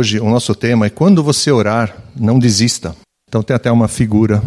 hoje, 0.00 0.18
o 0.18 0.30
nosso 0.30 0.54
tema 0.54 0.86
é 0.86 0.90
quando 0.90 1.22
você 1.22 1.52
orar, 1.52 1.94
não 2.18 2.38
desista. 2.38 2.96
Então 3.28 3.42
tem 3.42 3.54
até 3.54 3.70
uma 3.70 3.86
figura 3.86 4.42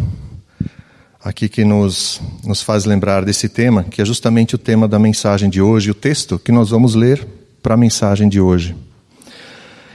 aqui 1.23 1.48
que 1.48 1.63
nos, 1.63 2.20
nos 2.44 2.63
faz 2.63 2.85
lembrar 2.85 3.23
desse 3.23 3.48
tema, 3.48 3.84
que 3.84 4.02
é 4.02 4.05
justamente 4.05 4.55
o 4.55 4.58
tema 4.58 4.88
da 4.88 4.97
mensagem 4.97 5.52
de 5.52 5.61
hoje, 5.61 5.91
o 5.91 5.94
texto 5.94 6.39
que 6.39 6.52
nós 6.52 6.71
vamos 6.71 6.95
ler 6.95 7.23
para 7.61 7.75
a 7.75 7.77
mensagem 7.77 8.27
de 8.27 8.41
hoje. 8.41 8.75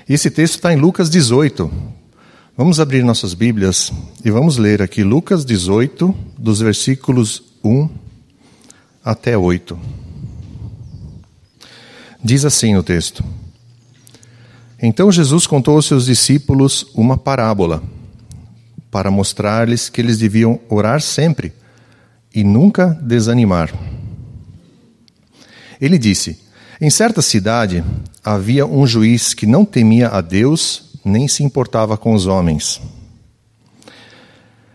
Esse 0.09 0.31
texto 0.31 0.55
está 0.55 0.73
em 0.73 0.77
Lucas 0.77 1.11
18. 1.11 1.69
Vamos 2.57 2.79
abrir 2.79 3.03
nossas 3.03 3.35
Bíblias 3.35 3.93
e 4.25 4.31
vamos 4.31 4.59
ler 4.59 4.81
aqui 4.81 5.03
Lucas 5.03 5.45
18, 5.45 6.15
dos 6.39 6.61
versículos 6.61 7.43
1 7.65 7.89
até 9.05 9.37
8. 9.37 9.77
Diz 12.23 12.45
assim 12.45 12.77
o 12.77 12.83
texto: 12.85 13.25
Então 14.81 15.11
Jesus 15.11 15.47
contou 15.47 15.77
aos 15.77 15.87
seus 15.87 16.07
discípulos 16.07 16.87
uma 16.95 17.17
parábola, 17.17 17.83
para 18.91 19.11
mostrar-lhes 19.11 19.89
que 19.89 20.01
eles 20.01 20.19
deviam 20.19 20.61
orar 20.69 21.01
sempre 21.01 21.53
e 22.35 22.43
nunca 22.45 22.99
desanimar. 23.03 23.73
Ele 25.81 25.99
disse: 25.99 26.39
Em 26.81 26.91
certa 26.91 27.21
cidade 27.21 27.85
havia 28.25 28.67
um 28.67 28.87
juiz 28.87 29.35
que 29.35 29.47
não 29.47 29.65
temia 29.65 30.09
a 30.09 30.21
Deus 30.21 30.89
nem 31.05 31.27
se 31.27 31.43
importava 31.43 31.97
com 31.97 32.15
os 32.15 32.27
homens. 32.27 32.81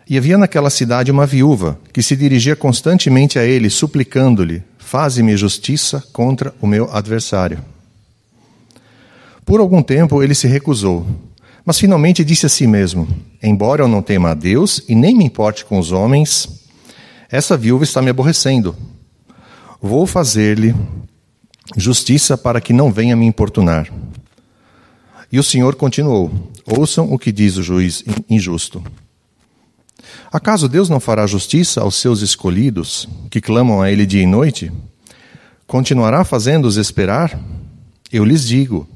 E 0.10 0.18
havia 0.18 0.38
naquela 0.38 0.70
cidade 0.70 1.12
uma 1.12 1.26
viúva 1.26 1.80
que 1.92 2.04
se 2.04 2.16
dirigia 2.16 2.56
constantemente 2.56 3.40
a 3.40 3.44
ele, 3.46 3.70
suplicando-lhe: 3.70 4.62
Faze-me 4.78 5.38
justiça 5.38 6.04
contra 6.12 6.54
o 6.62 6.68
meu 6.68 6.92
adversário. 6.92 7.73
Por 9.46 9.60
algum 9.60 9.84
tempo 9.84 10.24
ele 10.24 10.34
se 10.34 10.48
recusou, 10.48 11.06
mas 11.66 11.80
finalmente 11.80 12.24
disse 12.24 12.46
a 12.46 12.50
si 12.50 12.66
mesmo: 12.68 13.08
Embora 13.42 13.84
eu 13.84 13.88
não 13.88 14.02
tema 14.02 14.32
a 14.32 14.34
Deus 14.34 14.84
e 14.88 14.96
nem 14.96 15.16
me 15.16 15.26
importe 15.26 15.66
com 15.66 15.78
os 15.80 15.92
homens, 15.92 16.64
essa 17.30 17.58
viúva 17.58 17.84
está 17.84 18.02
me 18.02 18.10
aborrecendo. 18.10 18.76
Vou 19.82 20.06
fazer-lhe 20.06 20.74
justiça 21.76 22.38
para 22.38 22.62
que 22.62 22.74
não 22.74 22.92
venha 22.92 23.16
me 23.16 23.26
importunar. 23.26 23.92
E 25.32 25.40
o 25.40 25.44
Senhor 25.44 25.76
continuou: 25.76 26.32
Ouçam 26.66 27.12
o 27.12 27.18
que 27.18 27.32
diz 27.32 27.58
o 27.58 27.64
juiz 27.64 28.04
injusto. 28.30 28.84
Acaso 30.32 30.70
Deus 30.70 30.90
não 30.90 31.00
fará 31.00 31.26
justiça 31.28 31.82
aos 31.82 31.96
seus 31.96 32.22
escolhidos, 32.22 33.08
que 33.30 33.42
clamam 33.42 33.82
a 33.82 33.92
Ele 33.92 34.06
dia 34.06 34.24
e 34.24 34.28
noite? 34.28 34.72
Continuará 35.66 36.24
fazendo-os 36.24 36.78
esperar? 36.78 37.40
Eu 38.12 38.24
lhes 38.24 38.48
digo: 38.48 38.88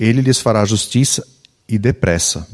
Ele 0.00 0.22
lhes 0.22 0.40
fará 0.40 0.64
justiça 0.64 1.26
e 1.68 1.78
depressa. 1.78 2.48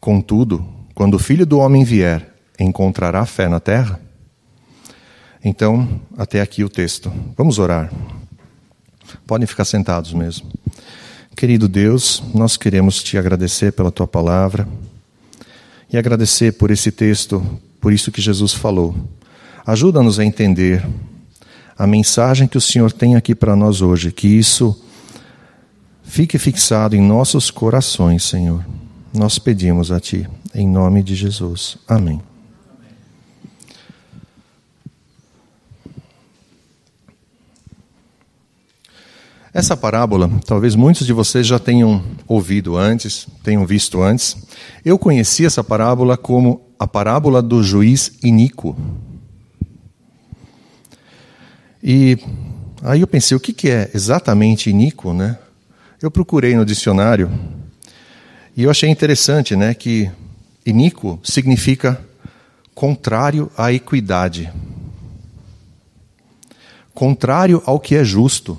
Contudo, 0.00 0.66
quando 0.96 1.14
o 1.14 1.18
filho 1.18 1.46
do 1.46 1.60
homem 1.60 1.84
vier, 1.84 2.34
encontrará 2.58 3.24
fé 3.24 3.48
na 3.48 3.60
terra? 3.60 4.00
Então, 5.44 6.00
até 6.18 6.40
aqui 6.40 6.64
o 6.64 6.68
texto. 6.68 7.12
Vamos 7.36 7.60
orar. 7.60 7.92
Podem 9.28 9.46
ficar 9.46 9.64
sentados 9.64 10.12
mesmo. 10.12 10.50
Querido 11.36 11.68
Deus, 11.68 12.20
nós 12.34 12.56
queremos 12.56 13.00
te 13.00 13.16
agradecer 13.16 13.70
pela 13.70 13.92
tua 13.92 14.08
palavra 14.08 14.66
e 15.88 15.96
agradecer 15.96 16.54
por 16.54 16.72
esse 16.72 16.90
texto, 16.90 17.44
por 17.80 17.92
isso 17.92 18.10
que 18.10 18.20
Jesus 18.20 18.52
falou. 18.52 18.92
Ajuda-nos 19.64 20.18
a 20.18 20.24
entender 20.24 20.84
a 21.78 21.86
mensagem 21.86 22.48
que 22.48 22.58
o 22.58 22.60
Senhor 22.60 22.90
tem 22.90 23.14
aqui 23.14 23.36
para 23.36 23.54
nós 23.54 23.82
hoje, 23.82 24.10
que 24.10 24.26
isso 24.26 24.82
fique 26.06 26.38
fixado 26.38 26.96
em 26.96 27.02
nossos 27.02 27.50
corações, 27.50 28.24
Senhor. 28.24 28.64
Nós 29.12 29.38
pedimos 29.38 29.90
a 29.92 30.00
Ti, 30.00 30.28
em 30.54 30.66
nome 30.66 31.02
de 31.02 31.14
Jesus. 31.14 31.76
Amém. 31.86 32.20
Essa 39.52 39.74
parábola, 39.74 40.30
talvez 40.44 40.74
muitos 40.74 41.06
de 41.06 41.14
vocês 41.14 41.46
já 41.46 41.58
tenham 41.58 42.04
ouvido 42.28 42.76
antes, 42.76 43.26
tenham 43.42 43.66
visto 43.66 44.02
antes. 44.02 44.36
Eu 44.84 44.98
conheci 44.98 45.46
essa 45.46 45.64
parábola 45.64 46.14
como 46.14 46.60
a 46.78 46.86
parábola 46.86 47.40
do 47.40 47.62
juiz 47.62 48.12
iníquo. 48.22 48.76
E 51.82 52.18
aí 52.82 53.00
eu 53.00 53.06
pensei, 53.06 53.34
o 53.34 53.40
que 53.40 53.70
é 53.70 53.90
exatamente 53.94 54.68
iníquo, 54.68 55.14
né? 55.14 55.38
Eu 56.06 56.10
procurei 56.12 56.54
no 56.54 56.64
dicionário 56.64 57.28
e 58.56 58.62
eu 58.62 58.70
achei 58.70 58.88
interessante, 58.88 59.56
né, 59.56 59.74
que 59.74 60.08
iníquo 60.64 61.18
significa 61.24 62.00
contrário 62.76 63.50
à 63.58 63.72
equidade, 63.72 64.52
contrário 66.94 67.60
ao 67.66 67.80
que 67.80 67.96
é 67.96 68.04
justo. 68.04 68.56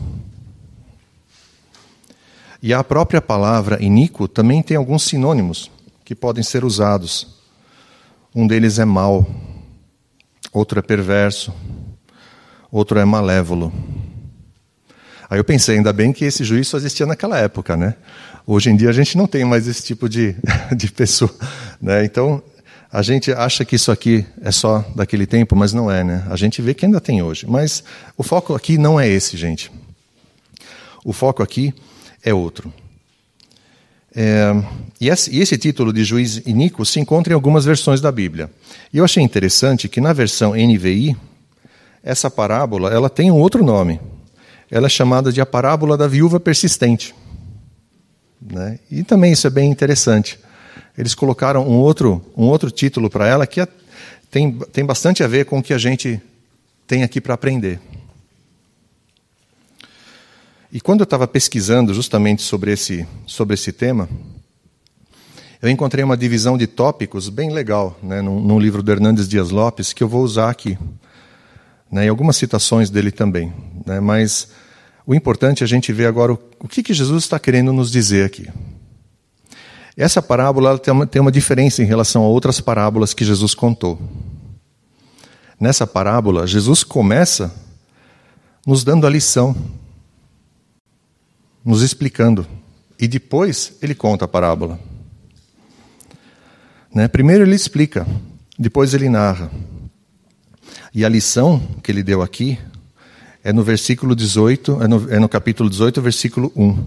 E 2.62 2.74
a 2.74 2.84
própria 2.84 3.22
palavra 3.22 3.82
iníquo 3.82 4.28
também 4.28 4.62
tem 4.62 4.76
alguns 4.76 5.04
sinônimos 5.04 5.72
que 6.04 6.14
podem 6.14 6.44
ser 6.44 6.66
usados. 6.66 7.34
Um 8.36 8.46
deles 8.46 8.78
é 8.78 8.84
mal, 8.84 9.26
outro 10.52 10.80
é 10.80 10.82
perverso, 10.82 11.54
outro 12.70 13.00
é 13.00 13.06
malévolo. 13.06 13.72
Aí 15.30 15.40
eu 15.40 15.44
pensei, 15.44 15.78
ainda 15.78 15.92
bem 15.92 16.14
que 16.14 16.26
esse 16.26 16.44
juiz 16.44 16.68
só 16.68 16.78
existia 16.78 17.06
naquela 17.06 17.38
época, 17.38 17.76
né? 17.76 17.96
Hoje 18.46 18.70
em 18.70 18.76
dia 18.76 18.90
a 18.90 18.94
gente 18.94 19.18
não 19.18 19.28
tem 19.28 19.44
mais 19.44 19.68
esse 19.68 19.84
tipo 19.84 20.08
de, 20.08 20.36
de 20.76 20.92
pessoa, 20.92 21.34
né? 21.82 22.06
Então, 22.06 22.42
a 22.92 23.02
gente 23.02 23.32
acha 23.34 23.66
que 23.66 23.76
isso 23.76 23.92
aqui 23.92 24.26
é 24.42 24.52
só 24.52 24.86
daquele 24.96 25.26
tempo, 25.26 25.56
mas 25.56 25.74
não 25.74 25.92
é, 25.92 26.04
né? 26.04 26.26
A 26.30 26.38
gente 26.38 26.62
vê 26.62 26.74
que 26.74 26.86
ainda 26.86 27.02
tem 27.02 27.22
hoje. 27.22 27.46
Mas 27.46 27.84
o 28.18 28.24
foco 28.24 28.56
aqui 28.56 28.78
não 28.78 29.00
é 29.00 29.08
esse, 29.08 29.36
gente. 29.36 29.70
O 31.04 31.12
foco 31.12 31.44
aqui 31.44 31.74
é 32.24 32.34
outro. 32.34 32.74
É, 34.16 34.52
e, 35.00 35.10
esse, 35.10 35.58
título 35.58 35.94
de 35.94 36.04
juiz 36.04 36.42
iníquo 36.46 36.86
se 36.86 37.00
encontra 37.00 37.34
em 37.34 37.36
algumas 37.36 37.66
versões 37.66 38.02
da 38.02 38.12
Bíblia. 38.12 38.50
E 38.92 38.98
eu 38.98 39.06
achei 39.06 39.22
interessante 39.22 39.90
que 39.90 40.02
na 40.02 40.14
versão 40.14 40.54
NVI, 40.54 41.16
essa 42.02 42.32
parábola 42.32 42.90
ela 42.90 43.10
tem 43.10 43.30
um 43.30 43.36
outro 43.36 43.64
nome. 43.64 44.00
Ela 44.70 44.88
é 44.88 44.90
chamada 44.90 45.32
de 45.32 45.40
a 45.40 45.46
parábola 45.46 45.98
da 45.98 46.08
viúva 46.08 46.40
persistente. 46.40 47.16
Né? 48.42 48.80
E 48.90 49.04
também 49.04 49.32
isso 49.32 49.48
é 49.48 49.50
bem 49.50 49.70
interessante. 49.70 50.40
Eles 50.98 51.14
colocaram 51.14 51.68
um 51.68 51.78
outro, 51.78 52.24
um 52.36 52.46
outro 52.46 52.72
título 52.72 53.10
para 53.10 53.28
ela 53.28 53.48
que 53.48 53.62
é, 53.62 53.68
tem, 54.30 54.52
tem 54.72 54.86
bastante 54.86 55.24
a 55.24 55.28
ver 55.28 55.46
com 55.46 55.60
o 55.60 55.64
que 55.64 55.74
a 55.74 55.78
gente 55.78 56.22
tem 56.86 57.04
aqui 57.04 57.22
para 57.22 57.34
aprender. 57.34 57.80
E 60.72 60.82
quando 60.82 61.02
eu 61.02 61.06
estava 61.06 61.28
pesquisando 61.28 61.94
justamente 61.94 62.42
sobre 62.42 62.72
esse, 62.72 63.08
sobre 63.26 63.54
esse 63.54 63.72
tema, 63.72 64.10
eu 65.62 65.70
encontrei 65.70 66.04
uma 66.04 66.18
divisão 66.18 66.58
de 66.58 66.68
tópicos 66.68 67.30
bem 67.30 67.52
legal, 67.52 67.98
né, 68.04 68.22
num, 68.22 68.40
num 68.40 68.60
livro 68.60 68.84
do 68.84 68.92
Hernandes 68.92 69.28
Dias 69.28 69.50
Lopes, 69.50 69.94
que 69.94 70.04
eu 70.04 70.08
vou 70.08 70.24
usar 70.24 70.50
aqui. 70.50 70.78
Né, 71.92 72.06
e 72.06 72.08
algumas 72.10 72.38
citações 72.38 72.90
dele 72.90 73.12
também. 73.12 73.54
Né, 73.86 74.00
mas 74.00 74.50
o 75.06 75.16
importante 75.16 75.64
é 75.64 75.66
a 75.66 75.68
gente 75.68 75.94
ver 75.94 76.06
agora 76.06 76.34
o, 76.34 76.40
o 76.60 76.68
que, 76.68 76.84
que 76.84 76.94
Jesus 76.94 77.24
está 77.24 77.40
querendo 77.40 77.72
nos 77.72 77.92
dizer 77.92 78.26
aqui. 78.26 78.50
Essa 79.96 80.22
parábola 80.22 80.78
tem 80.78 80.94
uma, 80.94 81.08
tem 81.08 81.22
uma 81.22 81.32
diferença 81.32 81.82
em 81.82 81.86
relação 81.86 82.24
a 82.24 82.28
outras 82.28 82.62
parábolas 82.62 83.14
que 83.14 83.26
Jesus 83.26 83.56
contou. 83.56 84.00
Nessa 85.60 85.88
parábola, 85.88 86.46
Jesus 86.46 86.84
começa 86.84 87.52
nos 88.66 88.84
dando 88.84 89.08
a 89.08 89.10
lição 89.10 89.56
nos 91.68 91.82
explicando. 91.82 92.48
E 92.98 93.10
depois 93.10 93.74
ele 93.82 93.94
conta 93.94 94.24
a 94.24 94.28
parábola. 94.28 94.80
Né? 96.96 97.10
Primeiro 97.10 97.44
ele 97.44 97.56
explica, 97.56 98.08
depois 98.58 98.94
ele 98.94 99.10
narra. 99.10 99.52
E 100.94 101.06
a 101.06 101.10
lição 101.10 101.62
que 101.84 101.92
ele 101.92 102.04
deu 102.04 102.22
aqui 102.22 102.58
é 103.44 103.54
no 103.54 103.64
versículo 103.64 104.16
18, 104.16 104.84
é 104.84 104.88
no, 104.88 105.14
é 105.14 105.20
no 105.20 105.30
capítulo 105.30 105.70
18, 105.70 106.02
versículo 106.02 106.52
1, 106.56 106.86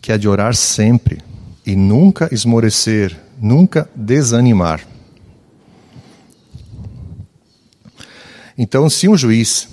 que 0.00 0.12
é 0.12 0.18
de 0.18 0.28
orar 0.28 0.54
sempre 0.54 1.22
e 1.64 1.76
nunca 1.76 2.28
esmorecer, 2.32 3.16
nunca 3.40 3.88
desanimar. 3.94 4.86
Então, 8.56 8.90
se 8.90 9.08
um 9.08 9.16
juiz 9.16 9.68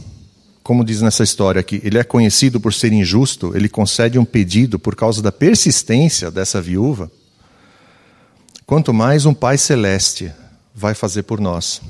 como 0.68 0.84
diz 0.84 1.02
nessa 1.02 1.24
história 1.24 1.62
aqui, 1.62 1.80
ele 1.82 1.98
é 1.98 2.04
conhecido 2.04 2.60
por 2.60 2.74
ser 2.74 2.92
injusto, 2.92 3.56
ele 3.56 3.70
concede 3.70 4.20
um 4.20 4.26
pedido 4.26 4.78
por 4.78 4.98
causa 4.98 5.22
da 5.22 5.32
persistência 5.32 6.30
dessa 6.30 6.62
viúva, 6.62 7.10
quanto 8.66 8.94
mais 8.94 9.26
um 9.26 9.34
Pai 9.34 9.58
Celeste 9.58 10.30
vai 10.76 10.94
fazer 10.94 11.24
por 11.24 11.40
nós. 11.40 11.82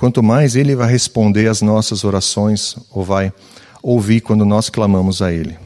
Quanto 0.00 0.22
mais 0.22 0.56
Ele 0.56 0.74
vai 0.74 0.90
responder 0.90 1.46
às 1.46 1.60
nossas 1.60 2.04
orações, 2.04 2.74
ou 2.90 3.04
vai 3.04 3.30
ouvir 3.82 4.22
quando 4.22 4.46
nós 4.46 4.70
clamamos 4.70 5.20
a 5.20 5.30
Ele. 5.30 5.58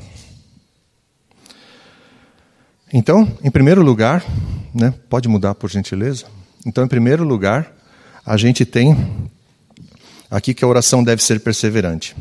Então, 2.92 3.32
em 3.44 3.50
primeiro 3.52 3.80
lugar, 3.80 4.24
né, 4.74 4.92
pode 5.08 5.28
mudar 5.28 5.54
por 5.54 5.70
gentileza? 5.70 6.24
Então, 6.66 6.82
em 6.82 6.88
primeiro 6.88 7.22
lugar, 7.22 7.72
a 8.26 8.36
gente 8.36 8.64
tem 8.64 8.96
aqui 10.28 10.52
que 10.52 10.64
a 10.64 10.68
oração 10.68 11.04
deve 11.04 11.22
ser 11.22 11.38
perseverante. 11.38 12.16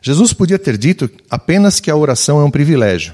Jesus 0.00 0.32
podia 0.32 0.56
ter 0.56 0.78
dito 0.78 1.10
apenas 1.28 1.80
que 1.80 1.90
a 1.90 1.96
oração 1.96 2.40
é 2.40 2.44
um 2.44 2.50
privilégio. 2.50 3.12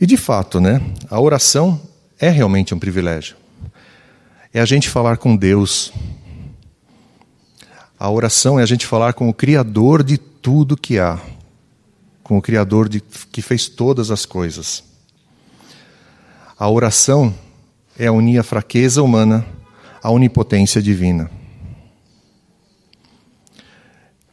E 0.00 0.06
de 0.06 0.16
fato, 0.16 0.58
né, 0.58 0.80
a 1.10 1.20
oração 1.20 1.78
é 2.18 2.30
realmente 2.30 2.74
um 2.74 2.78
privilégio. 2.78 3.36
É 4.54 4.60
a 4.62 4.64
gente 4.64 4.88
falar 4.88 5.18
com 5.18 5.36
Deus. 5.36 5.92
A 8.02 8.10
oração 8.10 8.58
é 8.58 8.64
a 8.64 8.66
gente 8.66 8.84
falar 8.84 9.12
com 9.12 9.28
o 9.28 9.32
Criador 9.32 10.02
de 10.02 10.18
tudo 10.18 10.76
que 10.76 10.98
há, 10.98 11.20
com 12.20 12.36
o 12.36 12.42
Criador 12.42 12.88
de, 12.88 13.00
que 13.00 13.40
fez 13.40 13.68
todas 13.68 14.10
as 14.10 14.26
coisas. 14.26 14.82
A 16.58 16.68
oração 16.68 17.32
é 17.96 18.10
unir 18.10 18.40
a 18.40 18.42
fraqueza 18.42 19.04
humana 19.04 19.46
à 20.02 20.10
onipotência 20.10 20.82
divina. 20.82 21.30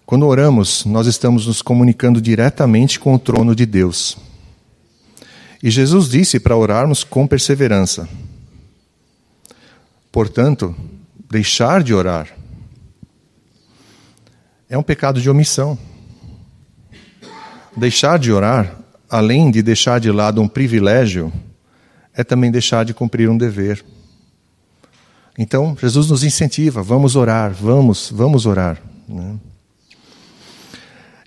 Quando 0.04 0.26
oramos, 0.26 0.84
nós 0.84 1.06
estamos 1.06 1.46
nos 1.46 1.62
comunicando 1.62 2.20
diretamente 2.20 3.00
com 3.00 3.14
o 3.14 3.20
trono 3.20 3.54
de 3.54 3.68
Deus. 3.68 4.18
E 5.62 5.70
Jesus 5.70 6.10
disse 6.10 6.40
para 6.40 6.58
orarmos 6.58 7.04
com 7.04 7.28
perseverança. 7.28 8.10
Portanto, 10.12 10.76
deixar 11.30 11.84
de 11.84 11.94
orar 11.94 12.39
é 14.70 14.78
um 14.78 14.84
pecado 14.84 15.20
de 15.20 15.30
omissão. 15.30 15.78
Deixar 17.76 18.20
de 18.20 18.32
orar, 18.32 18.78
além 19.10 19.50
de 19.50 19.64
deixar 19.64 20.00
de 20.00 20.12
lado 20.12 20.42
um 20.42 20.48
privilégio, 20.48 21.34
é 22.14 22.24
também 22.24 22.52
deixar 22.52 22.86
de 22.86 22.94
cumprir 22.94 23.30
um 23.30 23.38
dever. 23.38 23.84
Então, 25.38 25.76
Jesus 25.80 26.10
nos 26.10 26.24
incentiva, 26.24 26.84
vamos 26.84 27.16
orar, 27.16 27.52
vamos, 27.52 28.12
vamos 28.14 28.46
orar. 28.46 28.80
Né? 29.08 29.40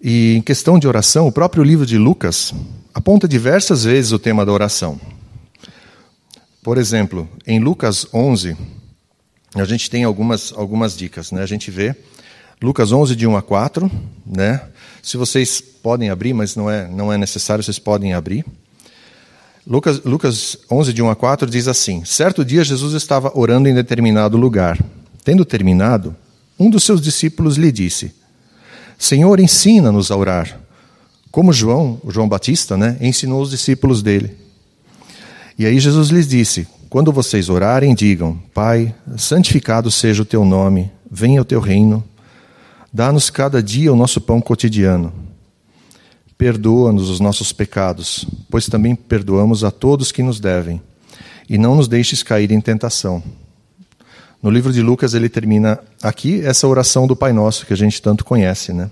E 0.01 0.37
em 0.37 0.43
questão 0.43 0.79
de 0.79 0.87
oração, 0.87 1.27
o 1.27 1.33
próprio 1.33 1.65
livro 1.65 1.87
de 1.87 1.99
Lucas 1.99 2.55
aponta 2.95 3.27
diversas 3.27 3.85
vezes 3.85 4.13
o 4.13 4.19
tema 4.19 4.45
da 4.45 4.53
oração. 4.53 5.01
Por 6.63 6.79
exemplo, 6.79 7.29
em 7.47 7.59
Lucas 7.59 8.07
11, 8.13 8.57
a 9.55 9.65
gente 9.65 9.91
tem 9.91 10.05
algumas, 10.05 10.53
algumas 10.55 10.97
dicas. 10.97 11.33
Né? 11.33 11.43
A 11.43 11.47
gente 11.47 11.71
vê 11.71 11.97
Lucas 12.63 12.93
11, 12.93 13.17
de 13.17 13.27
1 13.27 13.37
a 13.37 13.43
4. 13.43 13.91
Né? 14.25 14.61
Se 15.03 15.17
vocês 15.17 15.61
podem 15.61 16.11
abrir, 16.11 16.33
mas 16.33 16.55
não 16.55 16.71
é, 16.71 16.87
não 16.89 17.13
é 17.13 17.19
necessário, 17.19 17.65
vocês 17.65 17.79
podem 17.79 18.15
abrir. 18.15 18.45
Lucas, 19.67 20.01
Lucas 20.05 20.57
11, 20.71 20.93
de 20.93 21.03
1 21.03 21.11
a 21.11 21.17
4 21.17 21.51
diz 21.51 21.67
assim: 21.67 22.05
Certo 22.05 22.45
dia 22.45 22.63
Jesus 22.63 22.95
estava 22.95 23.33
orando 23.35 23.69
em 23.69 23.75
determinado 23.75 24.37
lugar. 24.37 24.79
Tendo 25.25 25.45
terminado, 25.45 26.15
um 26.59 26.71
dos 26.71 26.85
seus 26.85 27.01
discípulos 27.01 27.57
lhe 27.57 27.73
disse: 27.73 28.15
Senhor, 28.99 29.41
ensina-nos 29.41 30.11
a 30.11 30.17
orar, 30.17 30.61
como 31.31 31.53
João, 31.53 32.01
o 32.05 32.11
João 32.11 32.29
Batista, 32.29 32.77
né, 32.77 32.97
ensinou 33.01 33.43
os 33.43 33.51
discípulos 33.51 34.03
dele. 34.03 34.37
E 35.59 35.67
aí 35.67 35.79
Jesus 35.79 36.11
lhes 36.11 36.29
disse: 36.29 36.67
Quando 36.89 37.13
vocês 37.13 37.49
orarem, 37.49 37.95
digam: 37.95 38.37
Pai, 38.55 38.95
santificado 39.17 39.91
seja 39.91 40.23
o 40.23 40.27
teu 40.27 40.45
nome, 40.45 40.91
venha 41.11 41.41
o 41.41 41.45
teu 41.45 41.61
reino, 41.61 42.03
dá-nos 42.93 43.31
cada 43.31 43.63
dia 43.63 43.93
o 43.93 43.97
nosso 43.97 44.21
pão 44.21 44.41
cotidiano 44.41 45.13
Perdoa-nos 46.43 47.09
os 47.09 47.21
nossos 47.21 47.53
pecados, 47.53 48.27
pois 48.51 48.67
também 48.67 48.97
perdoamos 48.97 49.63
a 49.63 49.71
todos 49.71 50.11
que 50.11 50.25
nos 50.25 50.41
devem, 50.41 50.83
e 51.49 51.57
não 51.57 51.77
nos 51.77 51.87
deixes 51.87 52.21
cair 52.25 52.51
em 52.51 52.61
tentação. 52.61 53.23
No 54.43 54.51
livro 54.51 54.73
de 54.73 54.83
Lucas 54.83 55.15
ele 55.15 55.29
termina 55.29 55.79
aqui 56.03 56.45
essa 56.45 56.67
oração 56.67 57.07
do 57.07 57.15
Pai 57.15 57.33
Nosso 57.33 57.65
que 57.65 57.73
a 57.73 57.77
gente 57.77 58.03
tanto 58.03 58.25
conhece, 58.25 58.73
né? 58.73 58.91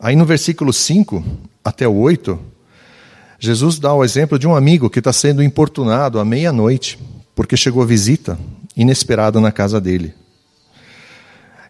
Aí 0.00 0.16
no 0.16 0.24
versículo 0.26 0.72
5 0.72 1.22
até 1.64 1.86
o 1.86 1.94
8, 1.94 2.36
Jesus 3.38 3.78
dá 3.78 3.94
o 3.94 4.02
exemplo 4.02 4.36
de 4.36 4.48
um 4.48 4.56
amigo 4.56 4.90
que 4.90 4.98
está 4.98 5.12
sendo 5.12 5.44
importunado 5.44 6.18
à 6.18 6.24
meia-noite, 6.24 6.98
porque 7.36 7.56
chegou 7.56 7.86
visita 7.86 8.36
inesperada 8.76 9.40
na 9.40 9.52
casa 9.52 9.80
dele. 9.80 10.12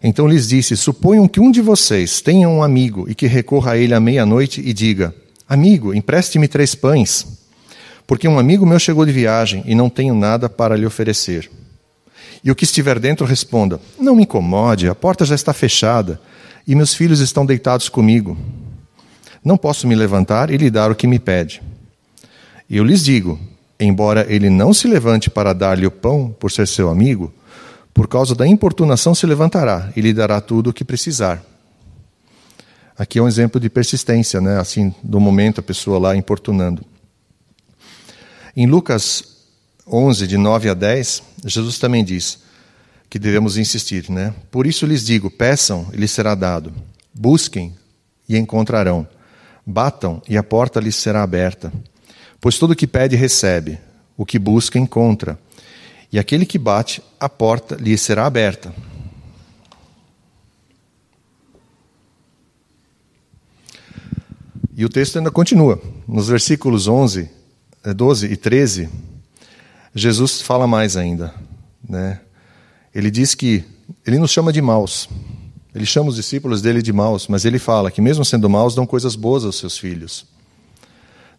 Então 0.02 0.26
lhes 0.26 0.48
disse: 0.48 0.76
Suponham 0.76 1.26
que 1.26 1.40
um 1.40 1.50
de 1.50 1.60
vocês 1.60 2.20
tenha 2.20 2.48
um 2.48 2.62
amigo 2.62 3.06
e 3.08 3.14
que 3.14 3.26
recorra 3.26 3.72
a 3.72 3.78
ele 3.78 3.94
à 3.94 4.00
meia-noite 4.00 4.62
e 4.64 4.72
diga: 4.72 5.14
Amigo, 5.48 5.94
empreste-me 5.94 6.46
três 6.46 6.74
pães, 6.74 7.26
porque 8.06 8.28
um 8.28 8.38
amigo 8.38 8.66
meu 8.66 8.78
chegou 8.78 9.04
de 9.04 9.12
viagem 9.12 9.62
e 9.66 9.74
não 9.74 9.90
tenho 9.90 10.14
nada 10.14 10.48
para 10.48 10.76
lhe 10.76 10.86
oferecer. 10.86 11.50
E 12.42 12.50
o 12.50 12.54
que 12.54 12.64
estiver 12.64 12.98
dentro 12.98 13.26
responda: 13.26 13.80
Não 13.98 14.14
me 14.14 14.22
incomode, 14.22 14.88
a 14.88 14.94
porta 14.94 15.24
já 15.24 15.34
está 15.34 15.52
fechada 15.52 16.20
e 16.66 16.74
meus 16.74 16.94
filhos 16.94 17.20
estão 17.20 17.46
deitados 17.46 17.88
comigo. 17.88 18.36
Não 19.44 19.56
posso 19.56 19.86
me 19.86 19.94
levantar 19.94 20.50
e 20.50 20.56
lhe 20.56 20.70
dar 20.70 20.90
o 20.90 20.94
que 20.94 21.06
me 21.06 21.18
pede. 21.18 21.62
E 22.68 22.76
eu 22.76 22.84
lhes 22.84 23.04
digo: 23.04 23.38
embora 23.80 24.26
ele 24.28 24.50
não 24.50 24.74
se 24.74 24.86
levante 24.86 25.30
para 25.30 25.52
dar-lhe 25.52 25.86
o 25.86 25.90
pão 25.90 26.34
por 26.38 26.50
ser 26.50 26.66
seu 26.68 26.90
amigo, 26.90 27.32
por 27.98 28.06
causa 28.06 28.32
da 28.32 28.46
importunação 28.46 29.12
se 29.12 29.26
levantará 29.26 29.92
e 29.96 30.00
lhe 30.00 30.14
dará 30.14 30.40
tudo 30.40 30.70
o 30.70 30.72
que 30.72 30.84
precisar. 30.84 31.42
Aqui 32.96 33.18
é 33.18 33.22
um 33.22 33.26
exemplo 33.26 33.60
de 33.60 33.68
persistência, 33.68 34.40
né? 34.40 34.60
Assim, 34.60 34.94
do 35.02 35.18
momento 35.18 35.58
a 35.58 35.64
pessoa 35.64 35.98
lá 35.98 36.14
importunando. 36.14 36.84
Em 38.56 38.68
Lucas 38.68 39.38
11, 39.84 40.28
de 40.28 40.36
9 40.36 40.68
a 40.68 40.74
10, 40.74 41.24
Jesus 41.44 41.80
também 41.80 42.04
diz 42.04 42.38
que 43.10 43.18
devemos 43.18 43.58
insistir, 43.58 44.08
né? 44.08 44.32
Por 44.48 44.64
isso 44.64 44.86
lhes 44.86 45.04
digo: 45.04 45.28
peçam 45.28 45.88
e 45.92 45.96
lhes 45.96 46.12
será 46.12 46.36
dado, 46.36 46.72
busquem 47.12 47.74
e 48.28 48.38
encontrarão, 48.38 49.08
batam 49.66 50.22
e 50.28 50.38
a 50.38 50.42
porta 50.44 50.78
lhes 50.78 50.94
será 50.94 51.24
aberta. 51.24 51.72
Pois 52.40 52.60
todo 52.60 52.70
o 52.70 52.76
que 52.76 52.86
pede 52.86 53.16
recebe, 53.16 53.76
o 54.16 54.24
que 54.24 54.38
busca 54.38 54.78
encontra 54.78 55.36
e 56.10 56.18
aquele 56.18 56.46
que 56.46 56.58
bate, 56.58 57.02
a 57.20 57.28
porta 57.28 57.76
lhe 57.76 57.96
será 57.98 58.26
aberta. 58.26 58.72
E 64.74 64.84
o 64.84 64.88
texto 64.88 65.18
ainda 65.18 65.30
continua. 65.30 65.80
Nos 66.06 66.28
versículos 66.28 66.86
11, 66.86 67.28
12 67.96 68.26
eh, 68.26 68.32
e 68.32 68.36
13, 68.36 68.88
Jesus 69.94 70.40
fala 70.40 70.66
mais 70.66 70.96
ainda. 70.96 71.34
Né? 71.86 72.20
Ele 72.94 73.10
diz 73.10 73.34
que 73.34 73.64
ele 74.06 74.18
nos 74.18 74.30
chama 74.30 74.52
de 74.52 74.62
maus. 74.62 75.08
Ele 75.74 75.84
chama 75.84 76.08
os 76.08 76.16
discípulos 76.16 76.62
dele 76.62 76.80
de 76.80 76.92
maus, 76.92 77.28
mas 77.28 77.44
ele 77.44 77.58
fala 77.58 77.90
que, 77.90 78.00
mesmo 78.00 78.24
sendo 78.24 78.48
maus, 78.48 78.74
dão 78.74 78.86
coisas 78.86 79.14
boas 79.14 79.44
aos 79.44 79.58
seus 79.58 79.76
filhos. 79.76 80.24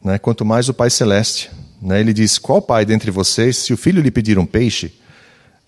Né? 0.04 0.20
Quanto 0.20 0.46
mais 0.46 0.70
o 0.70 0.74
Pai 0.74 0.90
Celeste. 0.90 1.50
Né? 1.82 2.00
Ele 2.00 2.14
diz: 2.14 2.38
Qual 2.38 2.62
pai 2.62 2.86
dentre 2.86 3.12
vocês, 3.12 3.58
se 3.58 3.74
o 3.74 3.78
filho 3.78 4.02
lhe 4.02 4.12
pedir 4.12 4.38
um 4.38 4.46
peixe, 4.46 4.94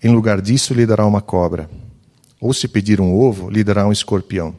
em 0.02 0.10
lugar 0.10 0.40
disso 0.40 0.74
lhe 0.74 0.86
dará 0.86 1.06
uma 1.06 1.20
cobra? 1.20 1.70
Ou 2.40 2.52
se 2.52 2.66
pedir 2.66 3.00
um 3.00 3.14
ovo, 3.14 3.48
lhe 3.48 3.62
dará 3.62 3.86
um 3.86 3.92
escorpião? 3.92 4.54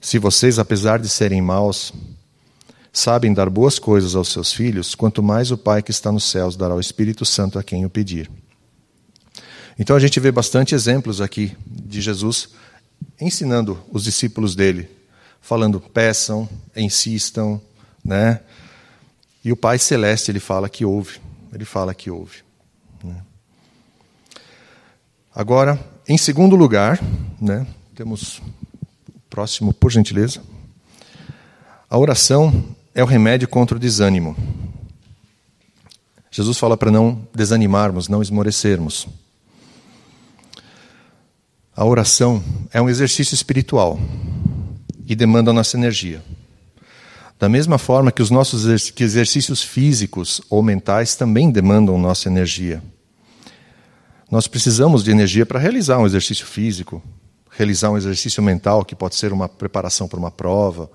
Se 0.00 0.18
vocês, 0.18 0.58
apesar 0.58 0.98
de 0.98 1.08
serem 1.08 1.40
maus, 1.40 1.92
sabem 2.92 3.32
dar 3.32 3.50
boas 3.50 3.78
coisas 3.78 4.14
aos 4.14 4.28
seus 4.28 4.52
filhos, 4.52 4.94
quanto 4.94 5.22
mais 5.22 5.50
o 5.50 5.58
Pai 5.58 5.82
que 5.82 5.90
está 5.90 6.12
nos 6.12 6.24
céus 6.24 6.56
dará 6.56 6.74
o 6.74 6.80
Espírito 6.80 7.24
Santo 7.24 7.58
a 7.58 7.62
quem 7.62 7.84
o 7.84 7.90
pedir. 7.90 8.30
Então 9.78 9.96
a 9.96 10.00
gente 10.00 10.18
vê 10.18 10.30
bastante 10.30 10.74
exemplos 10.74 11.20
aqui 11.20 11.56
de 11.66 12.00
Jesus 12.00 12.50
ensinando 13.20 13.78
os 13.90 14.04
discípulos 14.04 14.54
dele, 14.54 14.88
falando: 15.40 15.80
peçam, 15.80 16.48
insistam, 16.76 17.60
né? 18.04 18.40
E 19.48 19.52
o 19.52 19.56
Pai 19.56 19.78
Celeste, 19.78 20.30
ele 20.30 20.40
fala 20.40 20.68
que 20.68 20.84
ouve. 20.84 21.18
Ele 21.50 21.64
fala 21.64 21.94
que 21.94 22.10
ouve. 22.10 22.42
Né? 23.02 23.16
Agora, 25.34 25.82
em 26.06 26.18
segundo 26.18 26.54
lugar, 26.54 27.02
né, 27.40 27.66
temos 27.94 28.42
o 29.08 29.18
próximo, 29.30 29.72
por 29.72 29.90
gentileza. 29.90 30.42
A 31.88 31.96
oração 31.96 32.62
é 32.94 33.02
o 33.02 33.06
remédio 33.06 33.48
contra 33.48 33.74
o 33.74 33.80
desânimo. 33.80 34.36
Jesus 36.30 36.58
fala 36.58 36.76
para 36.76 36.90
não 36.90 37.26
desanimarmos, 37.34 38.06
não 38.06 38.20
esmorecermos. 38.20 39.08
A 41.74 41.86
oração 41.86 42.44
é 42.70 42.82
um 42.82 42.88
exercício 42.90 43.34
espiritual 43.34 43.98
e 45.06 45.16
demanda 45.16 45.52
a 45.52 45.54
nossa 45.54 45.74
energia. 45.74 46.22
Da 47.38 47.48
mesma 47.48 47.78
forma 47.78 48.10
que 48.10 48.20
os 48.20 48.30
nossos 48.30 48.66
exercícios 48.66 49.62
físicos 49.62 50.40
ou 50.50 50.62
mentais 50.62 51.14
também 51.14 51.50
demandam 51.50 51.96
nossa 51.96 52.28
energia. 52.28 52.82
Nós 54.28 54.48
precisamos 54.48 55.04
de 55.04 55.10
energia 55.10 55.46
para 55.46 55.58
realizar 55.58 55.98
um 55.98 56.06
exercício 56.06 56.44
físico, 56.44 57.02
realizar 57.50 57.90
um 57.90 57.96
exercício 57.96 58.42
mental, 58.42 58.84
que 58.84 58.94
pode 58.94 59.14
ser 59.14 59.32
uma 59.32 59.48
preparação 59.48 60.08
para 60.08 60.18
uma 60.18 60.30
prova, 60.30 60.90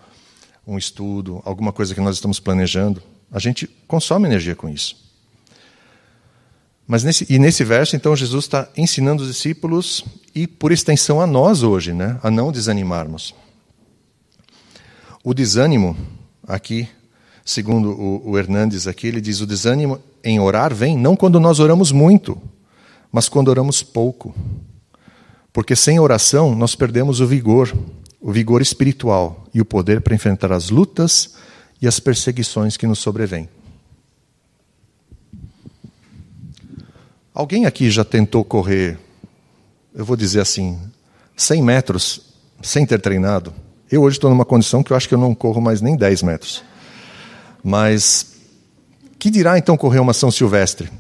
um 0.68 0.78
estudo, 0.78 1.42
alguma 1.46 1.72
coisa 1.72 1.96
que 1.96 2.02
nós 2.02 2.16
estamos 2.16 2.40
planejando. 2.40 3.02
A 3.32 3.40
gente 3.40 3.66
consome 3.88 4.28
energia 4.28 4.56
com 4.56 4.68
isso. 4.68 5.02
Mas 6.86 7.04
nesse, 7.04 7.26
e 7.30 7.40
nesse 7.40 7.64
verso, 7.64 7.96
então, 7.96 8.16
Jesus 8.16 8.44
está 8.44 8.68
ensinando 8.76 9.24
os 9.24 9.30
discípulos 9.30 10.04
e, 10.36 10.46
por 10.46 10.72
extensão, 10.72 11.22
a 11.22 11.26
nós 11.26 11.64
hoje, 11.64 11.94
né, 11.94 12.20
a 12.22 12.30
não 12.30 12.52
desanimarmos. 12.52 13.34
O 15.24 15.34
desânimo, 15.34 15.96
aqui, 16.48 16.88
segundo 17.46 17.90
o, 17.90 18.32
o 18.32 18.38
Hernandes, 18.38 18.88
aqui, 18.88 19.08
ele 19.08 19.22
diz: 19.22 19.42
o 19.42 19.48
desânimo 19.48 20.00
em 20.24 20.40
orar 20.40 20.74
vem 20.74 20.98
não 20.98 21.16
quando 21.16 21.40
nós 21.40 21.60
oramos 21.60 21.92
muito, 21.92 22.42
mas 23.12 23.30
quando 23.30 23.50
oramos 23.50 23.84
pouco. 23.84 24.34
Porque 25.52 25.76
sem 25.76 26.00
oração 26.00 26.56
nós 26.56 26.76
perdemos 26.76 27.20
o 27.20 27.28
vigor, 27.28 27.72
o 28.20 28.32
vigor 28.32 28.62
espiritual 28.62 29.46
e 29.54 29.62
o 29.62 29.66
poder 29.66 30.02
para 30.02 30.16
enfrentar 30.16 30.52
as 30.52 30.70
lutas 30.70 31.36
e 31.82 31.88
as 31.88 32.00
perseguições 32.00 32.78
que 32.78 32.88
nos 32.88 33.00
sobrevêm. 33.00 33.48
Alguém 37.34 37.66
aqui 37.66 37.90
já 37.90 38.04
tentou 38.04 38.44
correr, 38.44 38.98
eu 39.94 40.06
vou 40.06 40.16
dizer 40.16 40.40
assim, 40.40 40.80
100 41.36 41.64
metros 41.64 42.22
sem 42.62 42.86
ter 42.86 43.02
treinado? 43.02 43.54
Eu 43.94 44.02
hoje 44.02 44.18
estou 44.18 44.32
numa 44.32 44.44
condição 44.44 44.82
que 44.82 44.92
eu 44.92 44.98
acho 44.98 45.08
que 45.08 45.14
eu 45.14 45.20
não 45.20 45.36
corro 45.36 45.62
mais 45.62 45.80
nem 45.80 45.96
10 45.96 46.24
metros. 46.24 46.64
Mas 47.64 48.38
que 49.20 49.30
dirá 49.30 49.56
então 49.56 49.78
correr 49.78 50.00
uma 50.00 50.14
São 50.14 50.32
Silvestre? 50.32 50.92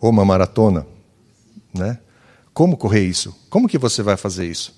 Ou 0.00 0.08
uma 0.08 0.24
maratona? 0.24 0.86
Né? 1.74 1.98
Como 2.54 2.78
correr 2.78 3.04
isso? 3.04 3.36
Como 3.50 3.68
que 3.68 3.76
você 3.76 4.02
vai 4.02 4.16
fazer 4.16 4.46
isso? 4.46 4.74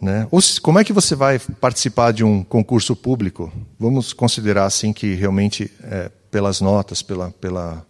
Né? 0.00 0.28
Ou 0.30 0.38
como 0.62 0.78
é 0.78 0.84
que 0.84 0.92
você 0.92 1.16
vai 1.16 1.36
participar 1.40 2.12
de 2.12 2.22
um 2.22 2.44
concurso 2.44 2.94
público? 2.94 3.52
Vamos 3.80 4.12
considerar 4.12 4.66
assim 4.66 4.92
que 4.92 5.14
realmente 5.14 5.68
é, 5.82 6.12
pelas 6.30 6.60
notas, 6.60 7.02
pela, 7.02 7.32
pela, 7.40 7.84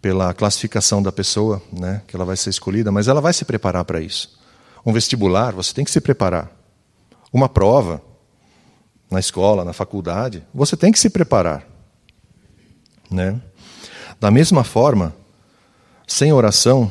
pela 0.00 0.32
classificação 0.32 1.02
da 1.02 1.12
pessoa, 1.12 1.60
né, 1.70 2.00
que 2.08 2.16
ela 2.16 2.24
vai 2.24 2.38
ser 2.38 2.48
escolhida, 2.48 2.90
mas 2.90 3.06
ela 3.06 3.20
vai 3.20 3.34
se 3.34 3.44
preparar 3.44 3.84
para 3.84 4.00
isso. 4.00 4.37
Um 4.88 4.92
vestibular, 4.94 5.52
você 5.52 5.74
tem 5.74 5.84
que 5.84 5.90
se 5.90 6.00
preparar. 6.00 6.50
Uma 7.30 7.46
prova, 7.46 8.00
na 9.10 9.20
escola, 9.20 9.62
na 9.62 9.74
faculdade, 9.74 10.42
você 10.54 10.78
tem 10.78 10.90
que 10.90 10.98
se 10.98 11.10
preparar. 11.10 11.68
Né? 13.10 13.38
Da 14.18 14.30
mesma 14.30 14.64
forma, 14.64 15.14
sem 16.06 16.32
oração, 16.32 16.90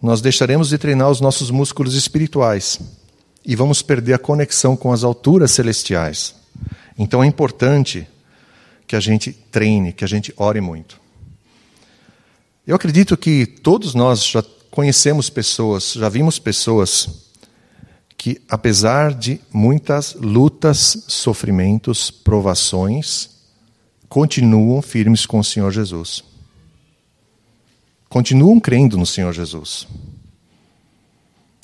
nós 0.00 0.22
deixaremos 0.22 0.70
de 0.70 0.78
treinar 0.78 1.10
os 1.10 1.20
nossos 1.20 1.50
músculos 1.50 1.92
espirituais 1.92 2.80
e 3.44 3.54
vamos 3.54 3.82
perder 3.82 4.14
a 4.14 4.18
conexão 4.18 4.74
com 4.74 4.90
as 4.90 5.04
alturas 5.04 5.50
celestiais. 5.50 6.34
Então 6.98 7.22
é 7.22 7.26
importante 7.26 8.08
que 8.86 8.96
a 8.96 9.00
gente 9.00 9.34
treine, 9.34 9.92
que 9.92 10.02
a 10.02 10.08
gente 10.08 10.32
ore 10.34 10.62
muito. 10.62 10.98
Eu 12.66 12.74
acredito 12.74 13.18
que 13.18 13.44
todos 13.44 13.94
nós 13.94 14.24
já 14.24 14.42
conhecemos 14.76 15.30
pessoas, 15.30 15.94
já 15.94 16.06
vimos 16.06 16.38
pessoas 16.38 17.32
que, 18.14 18.42
apesar 18.46 19.14
de 19.14 19.40
muitas 19.50 20.12
lutas, 20.12 21.02
sofrimentos, 21.08 22.10
provações, 22.10 23.30
continuam 24.06 24.82
firmes 24.82 25.24
com 25.24 25.38
o 25.38 25.44
Senhor 25.44 25.72
Jesus. 25.72 26.22
Continuam 28.10 28.60
crendo 28.60 28.98
no 28.98 29.06
Senhor 29.06 29.32
Jesus. 29.32 29.88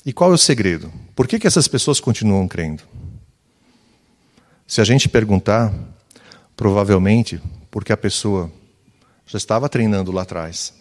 E 0.03 0.11
qual 0.11 0.31
é 0.31 0.33
o 0.33 0.37
segredo? 0.37 0.91
Por 1.15 1.27
que, 1.27 1.37
que 1.37 1.45
essas 1.45 1.67
pessoas 1.67 1.99
continuam 1.99 2.47
crendo? 2.47 2.81
Se 4.65 4.81
a 4.81 4.83
gente 4.83 5.07
perguntar, 5.07 5.71
provavelmente 6.57 7.39
porque 7.69 7.93
a 7.93 7.97
pessoa 7.97 8.51
já 9.27 9.37
estava 9.37 9.69
treinando 9.69 10.11
lá 10.11 10.23
atrás. 10.23 10.73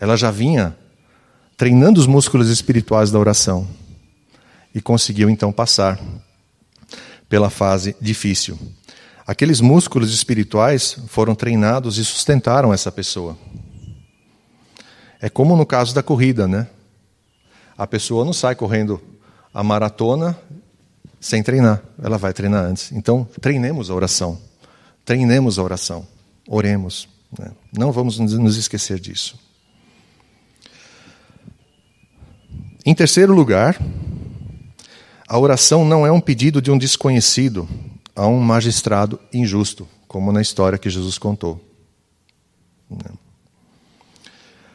Ela 0.00 0.16
já 0.16 0.32
vinha 0.32 0.76
treinando 1.62 2.00
os 2.00 2.08
músculos 2.08 2.48
espirituais 2.48 3.12
da 3.12 3.20
oração 3.20 3.68
e 4.74 4.82
conseguiu 4.82 5.30
então 5.30 5.52
passar 5.52 5.96
pela 7.28 7.50
fase 7.50 7.94
difícil. 8.00 8.58
Aqueles 9.24 9.60
músculos 9.60 10.12
espirituais 10.12 10.96
foram 11.06 11.36
treinados 11.36 11.98
e 11.98 12.04
sustentaram 12.04 12.74
essa 12.74 12.90
pessoa. 12.90 13.38
É 15.20 15.30
como 15.30 15.56
no 15.56 15.64
caso 15.64 15.94
da 15.94 16.02
corrida, 16.02 16.48
né? 16.48 16.66
A 17.78 17.86
pessoa 17.86 18.24
não 18.24 18.32
sai 18.32 18.56
correndo 18.56 19.00
a 19.54 19.62
maratona 19.62 20.36
sem 21.20 21.44
treinar, 21.44 21.80
ela 22.02 22.18
vai 22.18 22.32
treinar 22.32 22.64
antes. 22.64 22.90
Então, 22.90 23.24
treinemos 23.40 23.88
a 23.88 23.94
oração. 23.94 24.36
Treinemos 25.04 25.60
a 25.60 25.62
oração. 25.62 26.04
Oremos. 26.48 27.08
Né? 27.38 27.52
Não 27.72 27.92
vamos 27.92 28.18
nos 28.18 28.56
esquecer 28.56 28.98
disso. 28.98 29.38
Em 32.84 32.94
terceiro 32.94 33.32
lugar, 33.32 33.80
a 35.28 35.38
oração 35.38 35.84
não 35.84 36.04
é 36.04 36.10
um 36.10 36.20
pedido 36.20 36.60
de 36.60 36.68
um 36.68 36.76
desconhecido 36.76 37.68
a 38.14 38.26
um 38.26 38.40
magistrado 38.40 39.20
injusto, 39.32 39.88
como 40.08 40.32
na 40.32 40.42
história 40.42 40.76
que 40.76 40.90
Jesus 40.90 41.16
contou. 41.16 41.64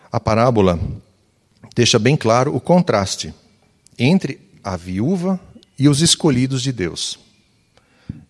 A 0.10 0.22
parábola 0.22 0.80
deixa 1.76 2.00
bem 2.00 2.16
claro 2.16 2.56
o 2.56 2.62
contraste 2.62 3.34
entre 4.00 4.40
a 4.64 4.78
viúva 4.78 5.38
e 5.78 5.90
os 5.90 6.02
escolhidos 6.02 6.62
de 6.62 6.72
Deus. 6.72 7.20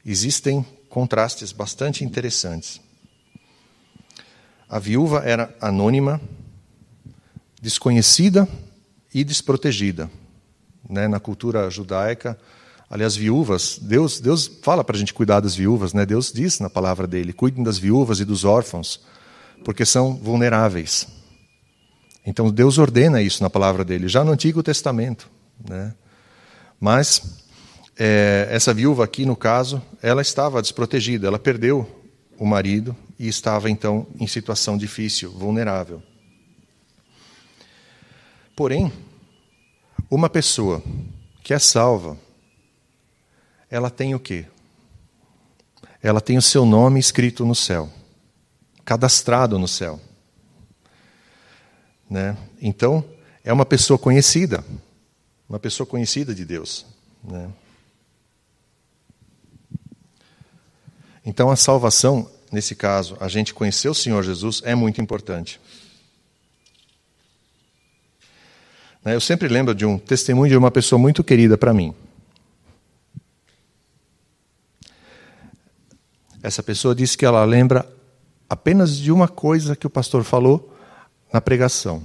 Existem 0.03 0.65
contrastes 0.89 1.51
bastante 1.51 2.03
interessantes. 2.03 2.81
A 4.67 4.79
viúva 4.79 5.19
era 5.19 5.55
anônima, 5.61 6.19
desconhecida 7.61 8.47
e 9.17 9.23
desprotegida 9.23 10.11
né, 10.87 11.07
na 11.07 11.19
cultura 11.19 11.67
judaica. 11.71 12.37
Aliás, 12.87 13.15
viúvas, 13.15 13.79
Deus, 13.81 14.19
Deus 14.19 14.49
fala 14.61 14.83
para 14.83 14.95
a 14.95 14.99
gente 14.99 15.11
cuidar 15.11 15.39
das 15.39 15.55
viúvas, 15.55 15.91
né? 15.91 16.05
Deus 16.05 16.31
diz 16.31 16.59
na 16.59 16.69
palavra 16.69 17.07
dele: 17.07 17.33
cuidem 17.33 17.63
das 17.63 17.79
viúvas 17.79 18.19
e 18.19 18.25
dos 18.25 18.45
órfãos, 18.45 19.01
porque 19.65 19.85
são 19.85 20.15
vulneráveis. 20.15 21.07
Então 22.23 22.51
Deus 22.51 22.77
ordena 22.77 23.19
isso 23.19 23.41
na 23.41 23.49
palavra 23.49 23.83
dele, 23.83 24.07
já 24.07 24.23
no 24.23 24.31
Antigo 24.31 24.61
Testamento. 24.61 25.27
Né? 25.67 25.95
Mas 26.79 27.43
é, 27.97 28.47
essa 28.51 28.71
viúva 28.71 29.03
aqui, 29.03 29.25
no 29.25 29.35
caso, 29.35 29.81
ela 29.99 30.21
estava 30.21 30.61
desprotegida, 30.61 31.25
ela 31.27 31.39
perdeu 31.39 31.89
o 32.37 32.45
marido 32.45 32.95
e 33.17 33.27
estava 33.27 33.67
então 33.67 34.05
em 34.19 34.27
situação 34.27 34.77
difícil, 34.77 35.31
vulnerável. 35.31 36.03
Porém, 38.55 38.91
uma 40.09 40.29
pessoa 40.29 40.81
que 41.43 41.53
é 41.53 41.59
salva, 41.59 42.17
ela 43.69 43.89
tem 43.89 44.15
o 44.15 44.19
quê? 44.19 44.45
Ela 46.01 46.21
tem 46.21 46.37
o 46.37 46.41
seu 46.41 46.65
nome 46.65 46.99
escrito 46.99 47.45
no 47.45 47.55
céu, 47.55 47.89
cadastrado 48.85 49.59
no 49.59 49.67
céu. 49.67 49.99
Né? 52.09 52.37
Então, 52.61 53.03
é 53.43 53.51
uma 53.51 53.65
pessoa 53.65 53.97
conhecida, 53.97 54.63
uma 55.49 55.59
pessoa 55.59 55.85
conhecida 55.85 56.33
de 56.33 56.45
Deus. 56.45 56.85
Né? 57.23 57.51
Então, 61.25 61.51
a 61.51 61.57
salvação, 61.57 62.31
nesse 62.49 62.73
caso, 62.73 63.17
a 63.19 63.27
gente 63.27 63.53
conhecer 63.53 63.89
o 63.89 63.93
Senhor 63.93 64.23
Jesus 64.23 64.61
é 64.63 64.73
muito 64.73 65.01
importante. 65.01 65.59
Né, 68.96 68.96
eu 69.13 69.21
sempre 69.21 69.47
lembro 69.47 69.73
de 69.75 69.85
um 69.85 69.97
testemunho 69.97 70.49
de 70.49 70.57
uma 70.57 70.71
pessoa 70.71 70.99
muito 70.99 71.23
querida 71.23 71.57
para 71.57 71.73
mim. 71.73 71.93
Essa 76.41 76.63
pessoa 76.63 76.95
disse 76.95 77.17
que 77.17 77.25
ela 77.25 77.43
lembra 77.43 77.87
apenas 78.49 78.97
de 78.97 79.11
uma 79.11 79.27
coisa 79.27 79.75
que 79.75 79.85
o 79.85 79.89
pastor 79.89 80.23
falou 80.23 80.73
na 81.31 81.41
pregação. 81.41 82.03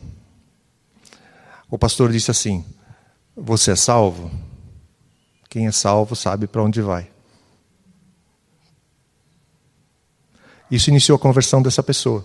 O 1.71 1.79
pastor 1.79 2.11
disse 2.13 2.31
assim: 2.31 2.65
Você 3.37 3.73
é 3.73 3.77
salvo? 3.77 4.31
Quem 5.49 5.67
é 5.67 5.73
salvo 5.73 6.17
sabe 6.17 6.47
para 6.47 6.63
onde 6.63 6.81
vai. 6.83 7.11
Isso 10.71 10.89
iniciou 10.89 11.17
a 11.17 11.19
conversão 11.19 11.63
dessa 11.63 11.83
pessoa. 11.83 12.25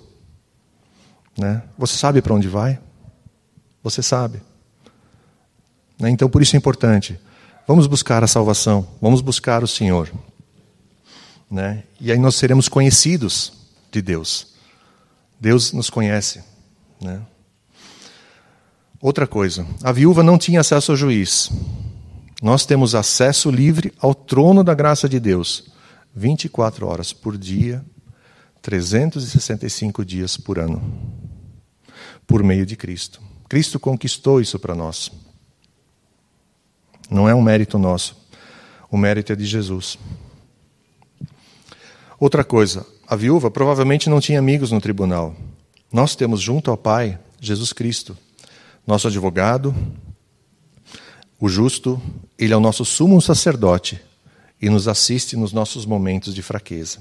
Né? 1.37 1.61
Você 1.77 1.97
sabe 1.97 2.21
para 2.21 2.33
onde 2.33 2.47
vai? 2.47 2.79
Você 3.83 4.01
sabe. 4.01 4.41
Né? 5.99 6.09
Então, 6.09 6.29
por 6.29 6.41
isso 6.41 6.55
é 6.55 6.57
importante. 6.57 7.19
Vamos 7.67 7.87
buscar 7.87 8.23
a 8.23 8.27
salvação, 8.27 8.87
vamos 9.01 9.21
buscar 9.21 9.63
o 9.63 9.67
Senhor. 9.67 10.11
Né? 11.49 11.83
E 11.99 12.11
aí 12.11 12.17
nós 12.17 12.35
seremos 12.35 12.69
conhecidos 12.69 13.53
de 13.91 14.01
Deus. 14.01 14.55
Deus 15.39 15.73
nos 15.73 15.89
conhece. 15.89 16.43
Né? 17.01 17.21
Outra 19.01 19.27
coisa, 19.27 19.65
a 19.83 19.91
viúva 19.91 20.23
não 20.23 20.37
tinha 20.37 20.61
acesso 20.61 20.91
ao 20.91 20.97
juiz. 20.97 21.51
Nós 22.41 22.65
temos 22.65 22.95
acesso 22.95 23.49
livre 23.49 23.93
ao 23.99 24.13
trono 24.13 24.63
da 24.63 24.73
graça 24.73 25.07
de 25.07 25.19
Deus. 25.19 25.65
24 26.15 26.87
horas 26.87 27.13
por 27.13 27.37
dia, 27.37 27.85
365 28.61 30.03
dias 30.03 30.35
por 30.35 30.57
ano, 30.57 30.81
por 32.25 32.43
meio 32.43 32.65
de 32.65 32.75
Cristo. 32.75 33.21
Cristo 33.47 33.79
conquistou 33.79 34.41
isso 34.41 34.57
para 34.57 34.73
nós. 34.75 35.11
Não 37.09 37.27
é 37.27 37.33
um 37.33 37.41
mérito 37.41 37.77
nosso, 37.77 38.15
o 38.91 38.97
mérito 38.97 39.31
é 39.31 39.35
de 39.35 39.45
Jesus. 39.45 39.97
Outra 42.19 42.43
coisa, 42.43 42.85
a 43.07 43.15
viúva 43.15 43.51
provavelmente 43.51 44.09
não 44.09 44.19
tinha 44.19 44.39
amigos 44.39 44.71
no 44.71 44.81
tribunal. 44.81 45.35
Nós 45.91 46.15
temos 46.15 46.41
junto 46.41 46.71
ao 46.71 46.77
Pai 46.77 47.19
Jesus 47.39 47.71
Cristo, 47.71 48.17
nosso 48.85 49.07
advogado, 49.07 49.75
o 51.39 51.47
justo, 51.47 52.01
ele 52.37 52.53
é 52.53 52.57
o 52.57 52.59
nosso 52.59 52.83
sumo 52.83 53.21
sacerdote 53.21 54.01
e 54.59 54.69
nos 54.69 54.87
assiste 54.87 55.37
nos 55.37 55.53
nossos 55.53 55.85
momentos 55.85 56.33
de 56.33 56.41
fraqueza. 56.41 56.99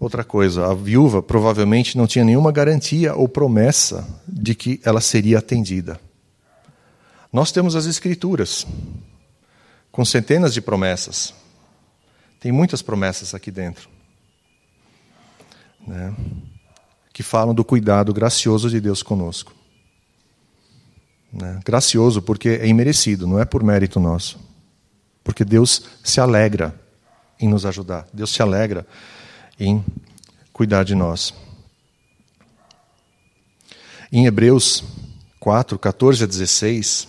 Outra 0.00 0.24
coisa, 0.24 0.70
a 0.70 0.74
viúva 0.74 1.22
provavelmente 1.22 1.96
não 1.98 2.06
tinha 2.06 2.24
nenhuma 2.24 2.52
garantia 2.52 3.14
ou 3.14 3.28
promessa 3.28 4.06
de 4.26 4.54
que 4.54 4.80
ela 4.84 5.00
seria 5.00 5.38
atendida. 5.38 6.00
Nós 7.32 7.52
temos 7.52 7.74
as 7.76 7.86
Escrituras, 7.86 8.66
com 9.90 10.04
centenas 10.04 10.52
de 10.54 10.60
promessas. 10.60 11.34
Tem 12.38 12.52
muitas 12.52 12.82
promessas 12.82 13.34
aqui 13.34 13.50
dentro. 13.50 13.88
Né, 15.86 16.14
que 17.12 17.22
falam 17.22 17.54
do 17.54 17.64
cuidado 17.64 18.12
gracioso 18.12 18.68
de 18.68 18.80
Deus 18.80 19.02
conosco. 19.02 19.54
Né, 21.32 21.60
gracioso 21.64 22.20
porque 22.20 22.50
é 22.50 22.66
imerecido, 22.66 23.26
não 23.26 23.40
é 23.40 23.44
por 23.44 23.62
mérito 23.62 23.98
nosso. 23.98 24.38
Porque 25.24 25.44
Deus 25.44 25.84
se 26.04 26.20
alegra 26.20 26.78
em 27.40 27.48
nos 27.48 27.66
ajudar. 27.66 28.06
Deus 28.12 28.30
se 28.30 28.42
alegra 28.42 28.86
em 29.58 29.84
cuidar 30.52 30.84
de 30.84 30.94
nós. 30.94 31.34
Em 34.12 34.26
Hebreus 34.26 34.84
4, 35.40 35.78
14 35.78 36.24
a 36.24 36.26
16, 36.26 37.08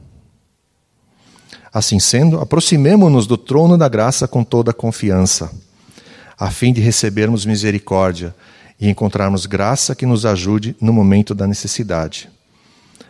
Assim 1.73 1.99
sendo, 1.99 2.39
aproximemo-nos 2.39 3.27
do 3.27 3.37
trono 3.37 3.77
da 3.77 3.87
graça 3.87 4.27
com 4.27 4.43
toda 4.43 4.73
confiança, 4.73 5.51
a 6.37 6.51
fim 6.51 6.73
de 6.73 6.81
recebermos 6.81 7.45
misericórdia 7.45 8.35
e 8.79 8.89
encontrarmos 8.89 9.45
graça 9.45 9.95
que 9.95 10.05
nos 10.05 10.25
ajude 10.25 10.75
no 10.81 10.91
momento 10.91 11.33
da 11.33 11.47
necessidade. 11.47 12.29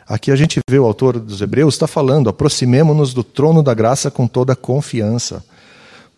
Aqui 0.08 0.32
a 0.32 0.36
gente 0.36 0.60
vê 0.70 0.78
o 0.78 0.86
autor 0.86 1.20
dos 1.20 1.42
Hebreus 1.42 1.74
está 1.74 1.88
falando: 1.88 2.30
aproximemo-nos 2.30 3.14
do 3.14 3.24
trono 3.24 3.64
da 3.64 3.74
graça 3.74 4.12
com 4.12 4.28
toda 4.28 4.56
confiança, 4.56 5.44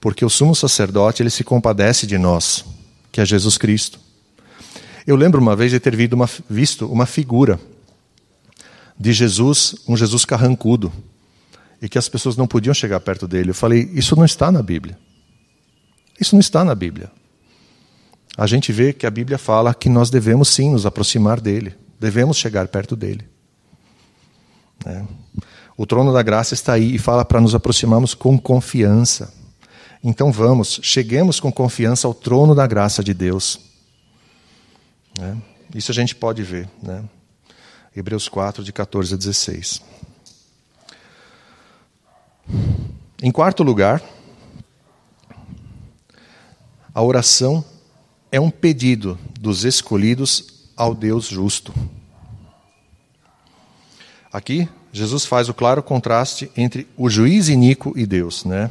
porque 0.01 0.25
o 0.25 0.29
sumo 0.29 0.55
sacerdote 0.55 1.21
ele 1.21 1.29
se 1.29 1.43
compadece 1.43 2.05
de 2.05 2.17
nós 2.17 2.65
que 3.13 3.21
é 3.21 3.25
Jesus 3.25 3.59
Cristo. 3.59 3.99
Eu 5.05 5.15
lembro 5.15 5.39
uma 5.39 5.55
vez 5.55 5.69
de 5.69 5.79
ter 5.79 5.95
visto 5.95 6.13
uma, 6.13 6.29
visto 6.49 6.87
uma 6.87 7.05
figura 7.05 7.59
de 8.99 9.13
Jesus, 9.13 9.75
um 9.87 9.95
Jesus 9.95 10.25
carrancudo, 10.25 10.91
e 11.83 11.89
que 11.89 11.97
as 11.97 12.07
pessoas 12.07 12.37
não 12.37 12.47
podiam 12.47 12.73
chegar 12.73 13.01
perto 13.01 13.27
dele. 13.27 13.49
Eu 13.49 13.53
falei: 13.53 13.91
Isso 13.93 14.15
não 14.15 14.23
está 14.23 14.49
na 14.49 14.63
Bíblia. 14.63 14.97
Isso 16.17 16.33
não 16.33 16.39
está 16.39 16.63
na 16.63 16.73
Bíblia. 16.73 17.11
A 18.37 18.47
gente 18.47 18.71
vê 18.71 18.93
que 18.93 19.05
a 19.05 19.11
Bíblia 19.11 19.37
fala 19.37 19.73
que 19.73 19.89
nós 19.89 20.09
devemos 20.09 20.47
sim 20.47 20.71
nos 20.71 20.85
aproximar 20.85 21.41
dele, 21.41 21.75
devemos 21.99 22.37
chegar 22.37 22.69
perto 22.69 22.95
dele. 22.95 23.27
É. 24.85 25.03
O 25.75 25.85
trono 25.85 26.13
da 26.13 26.23
graça 26.23 26.53
está 26.53 26.73
aí 26.73 26.95
e 26.95 26.97
fala 26.97 27.25
para 27.25 27.41
nos 27.41 27.53
aproximarmos 27.53 28.13
com 28.13 28.39
confiança. 28.39 29.33
Então 30.01 30.31
vamos, 30.31 30.79
cheguemos 30.81 31.39
com 31.39 31.51
confiança 31.51 32.07
ao 32.07 32.13
trono 32.13 32.55
da 32.55 32.65
graça 32.65 33.03
de 33.03 33.13
Deus. 33.13 33.59
Né? 35.17 35.37
Isso 35.75 35.91
a 35.91 35.93
gente 35.93 36.15
pode 36.15 36.43
ver. 36.43 36.69
Né? 36.81 37.03
Hebreus 37.95 38.29
4, 38.29 38.63
de 38.63 38.71
14 38.71 39.13
a 39.13 39.17
16. 39.17 39.81
Em 43.21 43.31
quarto 43.31 43.63
lugar, 43.63 44.01
a 46.93 47.01
oração 47.01 47.63
é 48.31 48.39
um 48.39 48.49
pedido 48.49 49.17
dos 49.39 49.63
escolhidos 49.63 50.71
ao 50.75 50.93
Deus 50.93 51.27
justo. 51.27 51.73
Aqui, 54.31 54.67
Jesus 54.91 55.25
faz 55.25 55.49
o 55.49 55.53
claro 55.53 55.81
contraste 55.81 56.51
entre 56.57 56.87
o 56.97 57.09
juiz 57.09 57.49
iníquo 57.49 57.93
e 57.95 58.05
Deus, 58.05 58.45
né? 58.45 58.69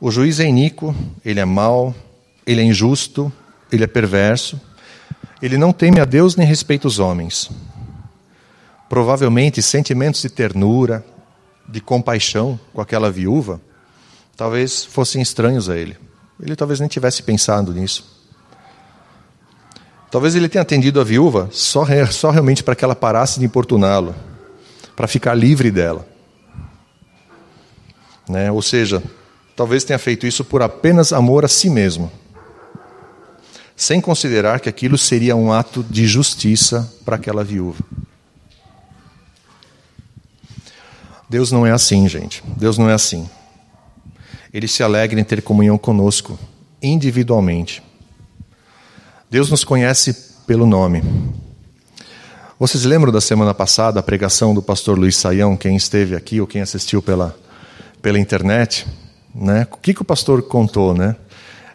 O 0.00 0.10
juiz 0.10 0.38
é 0.40 0.46
iníquo, 0.46 0.94
ele 1.24 1.40
é 1.40 1.44
mau, 1.44 1.94
ele 2.46 2.60
é 2.60 2.64
injusto, 2.64 3.32
ele 3.72 3.84
é 3.84 3.86
perverso, 3.86 4.60
ele 5.40 5.56
não 5.56 5.72
teme 5.72 6.00
a 6.00 6.04
Deus 6.04 6.36
nem 6.36 6.46
respeita 6.46 6.86
os 6.86 6.98
homens. 6.98 7.50
Provavelmente 8.88 9.62
sentimentos 9.62 10.22
de 10.22 10.28
ternura, 10.28 11.04
de 11.68 11.80
compaixão 11.80 12.58
com 12.72 12.80
aquela 12.80 13.10
viúva, 13.10 13.60
talvez 14.36 14.84
fossem 14.84 15.20
estranhos 15.20 15.68
a 15.68 15.76
ele. 15.76 15.96
Ele 16.40 16.54
talvez 16.54 16.80
nem 16.80 16.88
tivesse 16.88 17.22
pensado 17.22 17.72
nisso. 17.72 18.16
Talvez 20.10 20.34
ele 20.34 20.48
tenha 20.48 20.62
atendido 20.62 21.00
a 21.00 21.04
viúva 21.04 21.48
só, 21.50 21.84
só 22.10 22.30
realmente 22.30 22.62
para 22.62 22.74
que 22.74 22.84
ela 22.84 22.94
parasse 22.94 23.40
de 23.40 23.46
importuná-lo, 23.46 24.14
para 24.94 25.08
ficar 25.08 25.34
livre 25.34 25.70
dela. 25.70 26.06
Né? 28.28 28.50
Ou 28.50 28.62
seja, 28.62 29.02
talvez 29.54 29.84
tenha 29.84 29.98
feito 29.98 30.26
isso 30.26 30.44
por 30.44 30.62
apenas 30.62 31.12
amor 31.12 31.44
a 31.44 31.48
si 31.48 31.68
mesmo, 31.68 32.10
sem 33.76 34.00
considerar 34.00 34.60
que 34.60 34.68
aquilo 34.68 34.96
seria 34.96 35.36
um 35.36 35.52
ato 35.52 35.84
de 35.84 36.06
justiça 36.06 36.90
para 37.04 37.16
aquela 37.16 37.44
viúva. 37.44 37.84
Deus 41.28 41.50
não 41.50 41.66
é 41.66 41.72
assim, 41.72 42.08
gente. 42.08 42.42
Deus 42.56 42.78
não 42.78 42.88
é 42.88 42.94
assim. 42.94 43.28
Ele 44.52 44.68
se 44.68 44.82
alegra 44.82 45.20
em 45.20 45.24
ter 45.24 45.42
comunhão 45.42 45.76
conosco, 45.76 46.38
individualmente. 46.80 47.82
Deus 49.30 49.50
nos 49.50 49.64
conhece 49.64 50.14
pelo 50.46 50.66
nome. 50.66 51.02
Vocês 52.58 52.84
lembram 52.84 53.12
da 53.12 53.20
semana 53.20 53.52
passada 53.52 54.00
a 54.00 54.02
pregação 54.02 54.54
do 54.54 54.62
pastor 54.62 54.98
Luiz 54.98 55.16
Saião, 55.16 55.56
quem 55.56 55.76
esteve 55.76 56.14
aqui 56.14 56.40
ou 56.40 56.46
quem 56.46 56.62
assistiu 56.62 57.02
pela, 57.02 57.36
pela 58.00 58.18
internet? 58.18 58.86
Né? 59.34 59.66
O 59.70 59.76
que, 59.76 59.92
que 59.92 60.00
o 60.00 60.04
pastor 60.06 60.40
contou? 60.42 60.94
Né? 60.94 61.16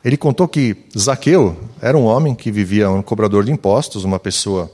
Ele 0.04 0.18
contou 0.18 0.48
que 0.48 0.76
Zaqueu 0.98 1.56
era 1.80 1.96
um 1.96 2.06
homem 2.06 2.34
que 2.34 2.52
vivia 2.52 2.90
um 2.90 3.04
cobrador 3.04 3.44
de 3.44 3.52
impostos, 3.52 4.04
uma 4.04 4.18
pessoa 4.18 4.72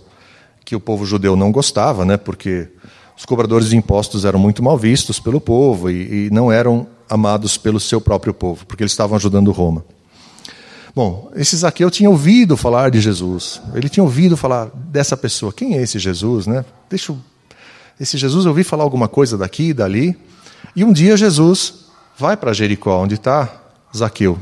que 0.63 0.75
o 0.75 0.79
povo 0.79 1.05
judeu 1.05 1.35
não 1.35 1.51
gostava, 1.51 2.05
né? 2.05 2.15
porque 2.15 2.69
os 3.17 3.25
cobradores 3.25 3.69
de 3.69 3.75
impostos 3.75 4.25
eram 4.25 4.37
muito 4.37 4.61
mal 4.61 4.77
vistos 4.77 5.19
pelo 5.19 5.41
povo 5.41 5.89
e, 5.89 6.27
e 6.27 6.29
não 6.29 6.51
eram 6.51 6.85
amados 7.09 7.57
pelo 7.57 7.79
seu 7.79 7.99
próprio 7.99 8.31
povo, 8.31 8.63
porque 8.65 8.83
eles 8.83 8.91
estavam 8.91 9.17
ajudando 9.17 9.51
Roma. 9.51 9.83
Bom, 10.93 11.31
esse 11.35 11.55
Zaqueu 11.57 11.89
tinha 11.89 12.09
ouvido 12.09 12.55
falar 12.55 12.91
de 12.91 13.01
Jesus. 13.01 13.59
Ele 13.73 13.89
tinha 13.89 14.03
ouvido 14.03 14.37
falar 14.37 14.69
dessa 14.73 15.17
pessoa. 15.17 15.51
Quem 15.51 15.77
é 15.77 15.81
esse 15.81 15.97
Jesus, 15.99 16.45
né? 16.47 16.63
Deixa 16.89 17.11
eu... 17.11 17.17
esse 17.99 18.17
Jesus 18.17 18.45
eu 18.45 18.51
ouvi 18.51 18.63
falar 18.63 18.83
alguma 18.83 19.07
coisa 19.07 19.37
daqui 19.37 19.69
e 19.69 19.73
dali. 19.73 20.17
E 20.75 20.83
um 20.83 20.91
dia 20.93 21.17
Jesus 21.17 21.85
vai 22.17 22.35
para 22.37 22.53
Jericó, 22.53 23.01
onde 23.01 23.15
está 23.15 23.61
Zaqueu. 23.95 24.37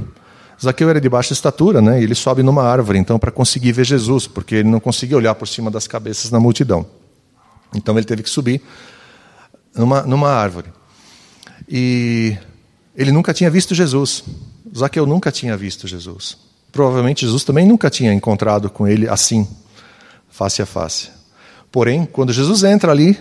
Zaqueu 0.61 0.89
era 0.89 1.01
de 1.01 1.09
baixa 1.09 1.33
estatura, 1.33 1.81
né? 1.81 1.99
E 1.99 2.03
ele 2.03 2.15
sobe 2.15 2.41
numa 2.41 2.63
árvore, 2.63 2.99
então, 2.99 3.19
para 3.19 3.31
conseguir 3.31 3.73
ver 3.73 3.85
Jesus, 3.85 4.25
porque 4.27 4.55
ele 4.55 4.69
não 4.69 4.79
conseguia 4.79 5.17
olhar 5.17 5.35
por 5.35 5.47
cima 5.47 5.69
das 5.69 5.87
cabeças 5.87 6.31
na 6.31 6.39
multidão. 6.39 6.85
Então 7.75 7.97
ele 7.97 8.05
teve 8.05 8.23
que 8.23 8.29
subir 8.29 8.61
numa, 9.75 10.03
numa 10.03 10.29
árvore. 10.29 10.71
E 11.67 12.37
ele 12.95 13.11
nunca 13.11 13.33
tinha 13.33 13.49
visto 13.49 13.75
Jesus. 13.75 14.23
Zaqueu 14.75 15.05
nunca 15.05 15.31
tinha 15.31 15.55
visto 15.57 15.87
Jesus. 15.87 16.37
Provavelmente 16.71 17.25
Jesus 17.25 17.43
também 17.43 17.65
nunca 17.65 17.89
tinha 17.89 18.13
encontrado 18.13 18.69
com 18.69 18.87
ele 18.87 19.07
assim, 19.07 19.47
face 20.29 20.61
a 20.61 20.65
face. 20.65 21.09
Porém, 21.71 22.05
quando 22.05 22.33
Jesus 22.33 22.63
entra 22.63 22.91
ali, 22.91 23.19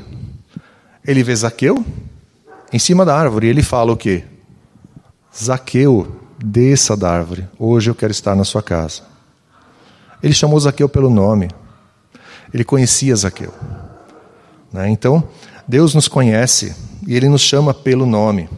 ele 1.07 1.23
vê 1.23 1.35
Zaqueu 1.35 1.85
em 2.73 2.79
cima 2.79 3.05
da 3.05 3.17
árvore 3.17 3.47
e 3.47 3.51
ele 3.51 3.63
fala 3.63 3.93
o 3.93 3.97
quê? 3.97 4.25
Zaqueu, 5.37 6.21
desça 6.39 6.97
da 6.97 7.11
árvore. 7.11 7.49
Hoje 7.59 7.91
eu 7.91 7.95
quero 7.95 8.13
estar 8.13 8.35
na 8.35 8.45
sua 8.45 8.63
casa. 8.63 9.03
Ele 10.23 10.33
chamou 10.35 10.59
Zaqueu 10.59 10.89
pelo 10.89 11.11
nome. 11.11 11.51
Ele 12.53 12.65
conhecia 12.65 13.15
Zaqueu. 13.15 13.53
Né? 14.75 14.91
Então, 14.91 15.23
Deus 15.69 15.95
nos 15.95 16.09
conhece 16.09 16.75
e 17.07 17.15
Ele 17.15 17.29
nos 17.29 17.43
chama 17.43 17.73
pelo 17.73 18.05
nome. 18.05 18.49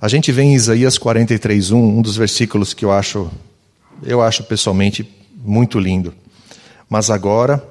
A 0.00 0.08
gente 0.08 0.32
vê 0.32 0.42
em 0.42 0.54
Isaías 0.54 0.98
43:1, 0.98 1.76
um 1.76 2.02
dos 2.02 2.16
versículos 2.16 2.74
que 2.74 2.84
eu 2.84 2.90
acho, 2.90 3.30
eu 4.02 4.20
acho 4.20 4.42
pessoalmente 4.42 5.08
muito 5.36 5.78
lindo. 5.78 6.12
Mas 6.90 7.10
agora, 7.10 7.64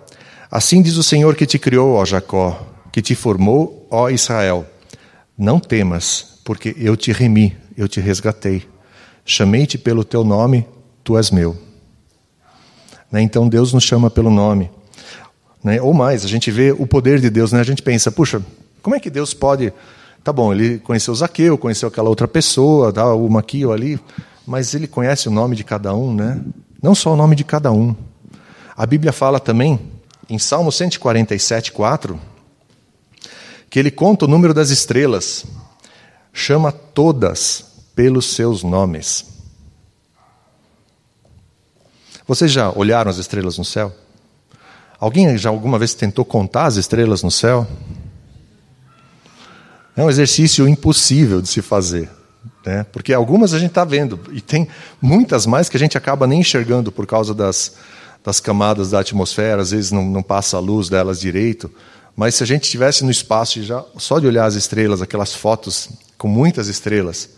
assim 0.49 0.81
diz 0.81 0.95
o 0.95 1.03
Senhor 1.03 1.35
que 1.35 1.45
te 1.45 1.59
criou, 1.59 1.95
ó 1.95 2.05
Jacó, 2.05 2.65
que 2.93 3.01
te 3.01 3.13
formou, 3.13 3.85
ó 3.91 4.09
Israel: 4.09 4.65
Não 5.37 5.59
temas, 5.59 6.39
porque 6.45 6.73
eu 6.77 6.95
te 6.95 7.11
remi, 7.11 7.57
eu 7.75 7.89
te 7.89 7.99
resgatei. 7.99 8.65
Chamei-te 9.25 9.77
pelo 9.77 10.05
teu 10.05 10.23
nome, 10.23 10.65
tu 11.03 11.17
és 11.17 11.29
meu. 11.29 11.57
Né? 13.11 13.21
Então 13.21 13.49
Deus 13.49 13.73
nos 13.73 13.83
chama 13.83 14.09
pelo 14.09 14.29
nome. 14.29 14.71
Né? 15.63 15.81
Ou 15.81 15.93
mais, 15.93 16.25
a 16.25 16.27
gente 16.27 16.51
vê 16.51 16.71
o 16.71 16.85
poder 16.85 17.19
de 17.19 17.29
Deus, 17.29 17.51
né? 17.51 17.59
a 17.59 17.63
gente 17.63 17.81
pensa, 17.81 18.11
puxa, 18.11 18.41
como 18.81 18.95
é 18.95 18.99
que 18.99 19.09
Deus 19.09 19.33
pode. 19.33 19.73
Tá 20.23 20.33
bom, 20.33 20.53
ele 20.53 20.79
conheceu 20.79 21.15
Zaqueu, 21.15 21.57
conheceu 21.57 21.87
aquela 21.87 22.09
outra 22.09 22.27
pessoa, 22.27 22.91
tá, 22.91 23.13
uma 23.13 23.39
aqui 23.39 23.65
ou 23.65 23.73
ali, 23.73 23.99
mas 24.45 24.73
ele 24.73 24.87
conhece 24.87 25.27
o 25.27 25.31
nome 25.31 25.55
de 25.55 25.63
cada 25.63 25.93
um, 25.93 26.13
né? 26.13 26.41
Não 26.81 26.93
só 26.93 27.13
o 27.13 27.15
nome 27.15 27.35
de 27.35 27.43
cada 27.43 27.71
um. 27.71 27.95
A 28.75 28.85
Bíblia 28.85 29.13
fala 29.13 29.39
também, 29.39 29.79
em 30.29 30.39
Salmo 30.39 30.71
147, 30.71 31.71
4, 31.71 32.19
que 33.69 33.79
ele 33.79 33.91
conta 33.91 34.25
o 34.25 34.27
número 34.27 34.53
das 34.53 34.69
estrelas, 34.69 35.45
chama 36.31 36.71
todas 36.71 37.65
pelos 37.95 38.33
seus 38.33 38.63
nomes. 38.63 39.25
Vocês 42.27 42.51
já 42.51 42.71
olharam 42.71 43.11
as 43.11 43.17
estrelas 43.17 43.57
no 43.57 43.65
céu? 43.65 43.93
Alguém 45.03 45.37
já 45.37 45.49
alguma 45.49 45.77
vez 45.77 45.93
tentou 45.93 46.23
contar 46.23 46.63
as 46.65 46.77
estrelas 46.77 47.21
no 47.23 47.29
céu? 47.29 47.67
É 49.97 50.01
um 50.01 50.09
exercício 50.09 50.65
impossível 50.65 51.41
de 51.41 51.49
se 51.49 51.61
fazer, 51.61 52.09
né? 52.65 52.85
porque 52.89 53.13
algumas 53.13 53.53
a 53.53 53.59
gente 53.59 53.71
está 53.71 53.83
vendo, 53.83 54.17
e 54.31 54.39
tem 54.39 54.65
muitas 55.01 55.45
mais 55.45 55.67
que 55.67 55.75
a 55.75 55.79
gente 55.79 55.97
acaba 55.97 56.25
nem 56.25 56.39
enxergando 56.39 56.89
por 56.89 57.05
causa 57.05 57.33
das, 57.33 57.73
das 58.23 58.39
camadas 58.39 58.91
da 58.91 59.01
atmosfera, 59.01 59.61
às 59.61 59.71
vezes 59.71 59.91
não, 59.91 60.05
não 60.05 60.23
passa 60.23 60.55
a 60.55 60.61
luz 60.61 60.87
delas 60.87 61.19
direito. 61.19 61.69
Mas 62.15 62.35
se 62.35 62.43
a 62.43 62.47
gente 62.47 62.63
estivesse 62.63 63.03
no 63.03 63.11
espaço 63.11 63.59
e 63.59 63.63
já 63.63 63.83
só 63.97 64.19
de 64.19 64.27
olhar 64.27 64.45
as 64.45 64.55
estrelas, 64.55 65.01
aquelas 65.01 65.35
fotos 65.35 65.89
com 66.17 66.29
muitas 66.29 66.69
estrelas, 66.69 67.31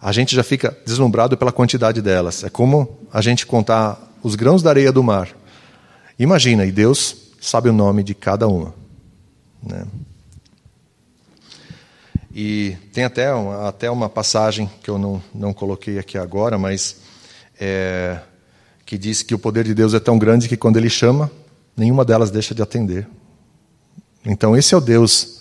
a 0.00 0.12
gente 0.12 0.36
já 0.36 0.44
fica 0.44 0.78
deslumbrado 0.86 1.36
pela 1.36 1.50
quantidade 1.50 2.00
delas. 2.00 2.44
É 2.44 2.48
como 2.48 2.96
a 3.12 3.20
gente 3.20 3.44
contar 3.44 4.00
os 4.22 4.36
grãos 4.36 4.62
da 4.62 4.70
areia 4.70 4.92
do 4.92 5.02
mar. 5.02 5.34
Imagina, 6.18 6.64
e 6.64 6.72
Deus 6.72 7.16
sabe 7.40 7.68
o 7.68 7.72
nome 7.72 8.02
de 8.02 8.14
cada 8.14 8.48
uma. 8.48 8.74
Né? 9.62 9.84
E 12.34 12.76
tem 12.92 13.04
até 13.04 13.32
uma, 13.32 13.68
até 13.68 13.90
uma 13.90 14.08
passagem 14.08 14.70
que 14.82 14.90
eu 14.90 14.98
não, 14.98 15.22
não 15.34 15.52
coloquei 15.52 15.98
aqui 15.98 16.18
agora, 16.18 16.58
mas 16.58 16.96
é, 17.58 18.18
que 18.84 18.98
diz 18.98 19.22
que 19.22 19.34
o 19.34 19.38
poder 19.38 19.64
de 19.64 19.74
Deus 19.74 19.94
é 19.94 20.00
tão 20.00 20.18
grande 20.18 20.48
que 20.48 20.56
quando 20.56 20.76
Ele 20.76 20.90
chama, 20.90 21.30
nenhuma 21.76 22.04
delas 22.04 22.30
deixa 22.30 22.54
de 22.54 22.62
atender. 22.62 23.08
Então, 24.24 24.56
esse 24.56 24.74
é 24.74 24.76
o 24.76 24.80
Deus 24.80 25.40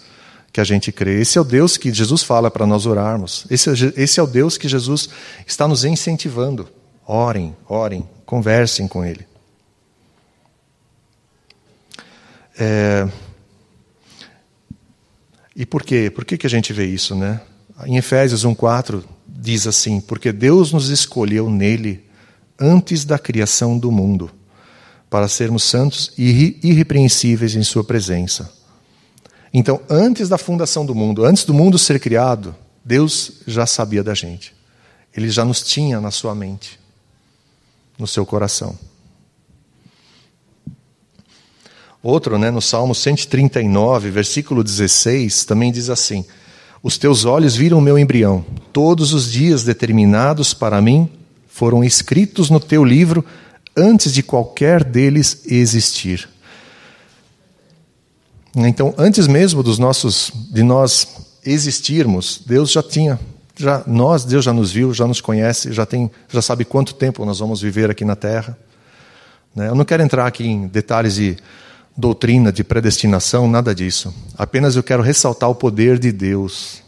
que 0.53 0.61
a 0.61 0.63
gente 0.63 0.89
crê. 0.89 1.19
Esse 1.19 1.37
é 1.37 1.41
o 1.41 1.43
Deus 1.43 1.75
que 1.75 1.93
Jesus 1.93 2.23
fala 2.23 2.49
para 2.49 2.65
nós 2.65 2.85
orarmos. 2.85 3.45
Esse, 3.49 3.69
é 3.69 3.73
esse 4.01 4.19
é 4.19 4.23
o 4.23 4.27
Deus 4.27 4.57
que 4.57 4.69
Jesus 4.69 5.09
está 5.45 5.67
nos 5.67 5.83
incentivando. 5.83 6.67
Orem, 7.05 7.53
orem, 7.67 8.07
conversem 8.25 8.87
com 8.87 9.03
Ele. 9.03 9.27
É... 12.57 13.07
E 15.55 15.65
por 15.65 15.83
quê? 15.83 16.09
Por 16.09 16.25
que, 16.25 16.37
que 16.37 16.47
a 16.47 16.49
gente 16.49 16.73
vê 16.73 16.85
isso, 16.85 17.15
né? 17.15 17.41
Em 17.85 17.97
Efésios 17.97 18.45
1,4 18.45 19.03
diz 19.27 19.67
assim: 19.67 20.01
Porque 20.01 20.31
Deus 20.31 20.71
nos 20.71 20.89
escolheu 20.89 21.49
nele 21.49 22.03
antes 22.59 23.05
da 23.05 23.19
criação 23.19 23.77
do 23.77 23.91
mundo, 23.91 24.31
para 25.09 25.27
sermos 25.27 25.63
santos 25.63 26.13
e 26.17 26.59
irrepreensíveis 26.63 27.55
em 27.55 27.63
Sua 27.63 27.83
presença. 27.83 28.53
Então, 29.53 29.79
antes 29.89 30.27
da 30.27 30.37
fundação 30.37 30.85
do 30.85 30.93
mundo, 30.93 31.23
antes 31.23 31.45
do 31.45 31.53
mundo 31.53 31.79
ser 31.79 31.99
criado, 31.99 32.53
Deus 32.83 33.41
já 33.47 33.65
sabia 33.65 34.03
da 34.03 34.13
gente. 34.13 34.53
Ele 35.15 35.29
já 35.29 35.45
nos 35.45 35.63
tinha 35.63 36.01
na 36.01 36.11
sua 36.11 36.35
mente, 36.35 36.77
no 37.97 38.05
seu 38.05 38.25
coração. 38.25 38.77
Outro, 42.07 42.37
né, 42.37 42.51
no 42.51 42.61
Salmo 42.61 42.93
139, 42.93 44.11
versículo 44.11 44.63
16, 44.63 45.43
também 45.43 45.71
diz 45.71 45.89
assim: 45.89 46.23
Os 46.83 46.99
teus 46.99 47.25
olhos 47.25 47.55
viram 47.55 47.79
o 47.79 47.81
meu 47.81 47.97
embrião, 47.97 48.45
todos 48.71 49.11
os 49.11 49.31
dias 49.31 49.63
determinados 49.63 50.53
para 50.53 50.79
mim 50.83 51.09
foram 51.47 51.83
escritos 51.83 52.51
no 52.51 52.59
teu 52.59 52.85
livro 52.85 53.25
antes 53.75 54.13
de 54.13 54.21
qualquer 54.21 54.83
deles 54.83 55.47
existir. 55.47 56.29
Então, 58.55 58.93
antes 58.99 59.25
mesmo 59.25 59.63
dos 59.63 59.79
nossos, 59.79 60.31
de 60.51 60.61
nós 60.61 61.07
existirmos, 61.43 62.39
Deus 62.45 62.71
já 62.71 62.83
tinha, 62.83 63.19
já 63.57 63.83
nós, 63.87 64.23
Deus 64.23 64.45
já 64.45 64.53
nos 64.53 64.71
viu, 64.71 64.93
já 64.93 65.07
nos 65.07 65.21
conhece, 65.21 65.73
já 65.73 65.87
tem, 65.87 66.11
já 66.29 66.39
sabe 66.39 66.65
quanto 66.65 66.93
tempo 66.93 67.25
nós 67.25 67.39
vamos 67.39 67.61
viver 67.61 67.89
aqui 67.89 68.05
na 68.05 68.15
Terra. 68.15 68.55
Né? 69.55 69.69
Eu 69.69 69.73
não 69.73 69.83
quero 69.83 70.03
entrar 70.03 70.27
aqui 70.27 70.45
em 70.45 70.67
detalhes 70.67 71.15
de 71.15 71.35
doutrina, 71.95 72.51
de 72.51 72.63
predestinação, 72.63 73.47
nada 73.47 73.73
disso. 73.73 74.13
Apenas 74.37 74.75
eu 74.75 74.83
quero 74.83 75.01
ressaltar 75.01 75.49
o 75.49 75.55
poder 75.55 75.97
de 75.97 76.11
Deus, 76.11 76.83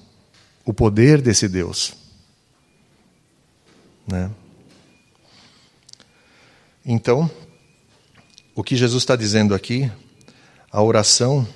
o 0.66 0.74
poder 0.74 1.22
desse 1.22 1.48
Deus. 1.48 1.94
Né? 4.06 4.30
Então, 6.86 7.30
o 8.56 8.64
que 8.64 8.76
Jesus 8.76 9.04
está 9.04 9.16
dizendo 9.16 9.54
aqui, 9.54 9.92
a 10.72 10.82
oração 10.82 11.48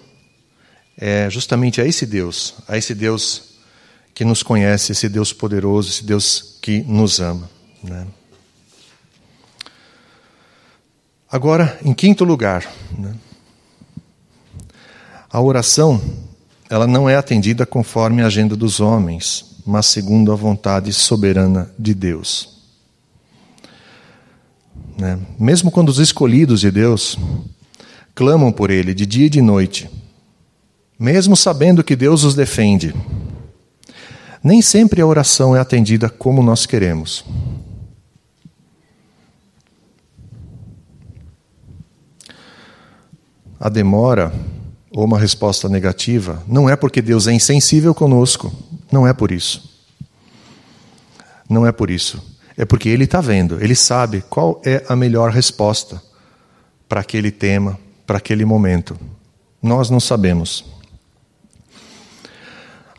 é 0.97 1.29
justamente 1.29 1.81
a 1.81 1.85
esse 1.85 2.05
Deus, 2.05 2.55
a 2.67 2.77
esse 2.77 2.93
Deus 2.93 3.55
que 4.13 4.23
nos 4.23 4.43
conhece, 4.43 4.91
esse 4.91 5.09
Deus 5.09 5.33
poderoso, 5.33 5.89
esse 5.89 6.03
Deus 6.05 6.57
que 6.61 6.81
nos 6.81 7.19
ama. 7.19 7.49
Né? 7.83 8.07
Agora, 11.29 11.79
em 11.83 11.93
quinto 11.93 12.25
lugar, 12.25 12.69
né? 12.97 13.15
A 15.31 15.41
oração 15.41 16.01
ela 16.69 16.87
não 16.87 17.09
é 17.09 17.15
atendida 17.15 17.65
conforme 17.65 18.21
a 18.21 18.27
agenda 18.27 18.55
dos 18.55 18.79
homens, 18.79 19.57
mas 19.65 19.85
segundo 19.87 20.31
a 20.31 20.35
vontade 20.35 20.93
soberana 20.93 21.69
de 21.77 21.93
Deus. 21.93 22.61
Né? 24.97 25.19
Mesmo 25.37 25.69
quando 25.69 25.89
os 25.89 25.99
escolhidos 25.99 26.61
de 26.61 26.71
Deus 26.71 27.17
clamam 28.15 28.51
por 28.51 28.69
Ele 28.69 28.93
de 28.93 29.05
dia 29.05 29.25
e 29.25 29.29
de 29.29 29.41
noite, 29.41 29.89
mesmo 30.97 31.35
sabendo 31.35 31.83
que 31.83 31.95
Deus 31.95 32.23
os 32.23 32.35
defende. 32.35 32.93
Nem 34.43 34.61
sempre 34.61 35.01
a 35.01 35.05
oração 35.05 35.55
é 35.55 35.59
atendida 35.59 36.09
como 36.09 36.41
nós 36.41 36.65
queremos. 36.65 37.25
A 43.59 43.69
demora 43.69 44.33
ou 44.91 45.05
uma 45.05 45.17
resposta 45.17 45.69
negativa 45.69 46.43
não 46.45 46.69
é 46.69 46.75
porque 46.75 47.01
Deus 47.01 47.25
é 47.25 47.33
insensível 47.33 47.95
conosco, 47.95 48.53
não 48.91 49.07
é 49.07 49.13
por 49.13 49.31
isso. 49.31 49.71
Não 51.49 51.65
é 51.65 51.71
por 51.71 51.89
isso. 51.89 52.21
É 52.57 52.65
porque 52.65 52.89
Ele 52.89 53.05
está 53.05 53.21
vendo, 53.21 53.61
Ele 53.63 53.75
sabe 53.75 54.23
qual 54.29 54.61
é 54.65 54.83
a 54.87 54.95
melhor 54.95 55.31
resposta 55.31 56.01
para 56.87 56.99
aquele 56.99 57.31
tema, 57.31 57.79
para 58.05 58.17
aquele 58.17 58.43
momento. 58.43 58.97
Nós 59.63 59.89
não 59.89 59.99
sabemos. 59.99 60.65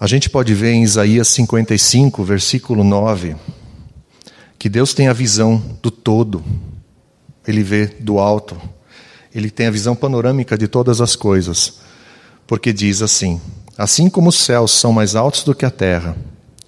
A 0.01 0.07
gente 0.07 0.31
pode 0.31 0.55
ver 0.55 0.73
em 0.73 0.83
Isaías 0.83 1.29
55, 1.29 2.25
versículo 2.25 2.83
9, 2.83 3.37
que 4.59 4.69
Deus 4.69 4.95
tem 4.95 5.09
a 5.09 5.13
visão 5.13 5.63
do 5.83 5.91
todo, 5.91 6.43
ele 7.47 7.63
vê 7.63 7.87
do 7.87 8.19
alto, 8.19 8.61
ele 9.35 9.51
tem 9.51 9.67
a 9.67 9.71
visão 9.71 9.95
panorâmica 9.95 10.59
de 10.59 10.67
todas 10.67 11.01
as 11.01 11.15
coisas, 11.15 11.82
porque 12.53 12.71
diz 12.71 13.01
assim: 13.01 13.41
Assim 13.79 14.11
como 14.11 14.29
os 14.29 14.37
céus 14.37 14.73
são 14.73 14.93
mais 14.93 15.17
altos 15.17 15.43
do 15.43 15.55
que 15.55 15.65
a 15.65 15.71
terra, 15.71 16.15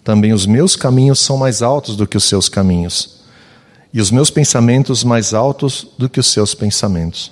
também 0.02 0.32
os 0.32 0.46
meus 0.46 0.76
caminhos 0.76 1.20
são 1.20 1.36
mais 1.36 1.60
altos 1.60 1.94
do 1.94 2.06
que 2.06 2.16
os 2.16 2.24
seus 2.24 2.48
caminhos, 2.48 3.20
e 3.92 4.00
os 4.00 4.10
meus 4.10 4.30
pensamentos 4.30 5.04
mais 5.04 5.34
altos 5.34 5.86
do 5.98 6.08
que 6.08 6.18
os 6.18 6.26
seus 6.26 6.54
pensamentos. 6.54 7.30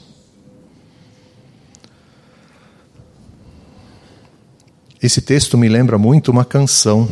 Esse 5.02 5.22
texto 5.22 5.56
me 5.56 5.70
lembra 5.70 5.96
muito 5.96 6.30
uma 6.30 6.44
canção 6.44 7.08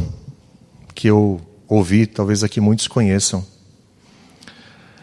que 0.95 1.09
eu 1.09 1.41
ouvi, 1.67 2.07
talvez 2.07 2.45
aqui 2.45 2.61
muitos 2.61 2.87
conheçam. 2.87 3.43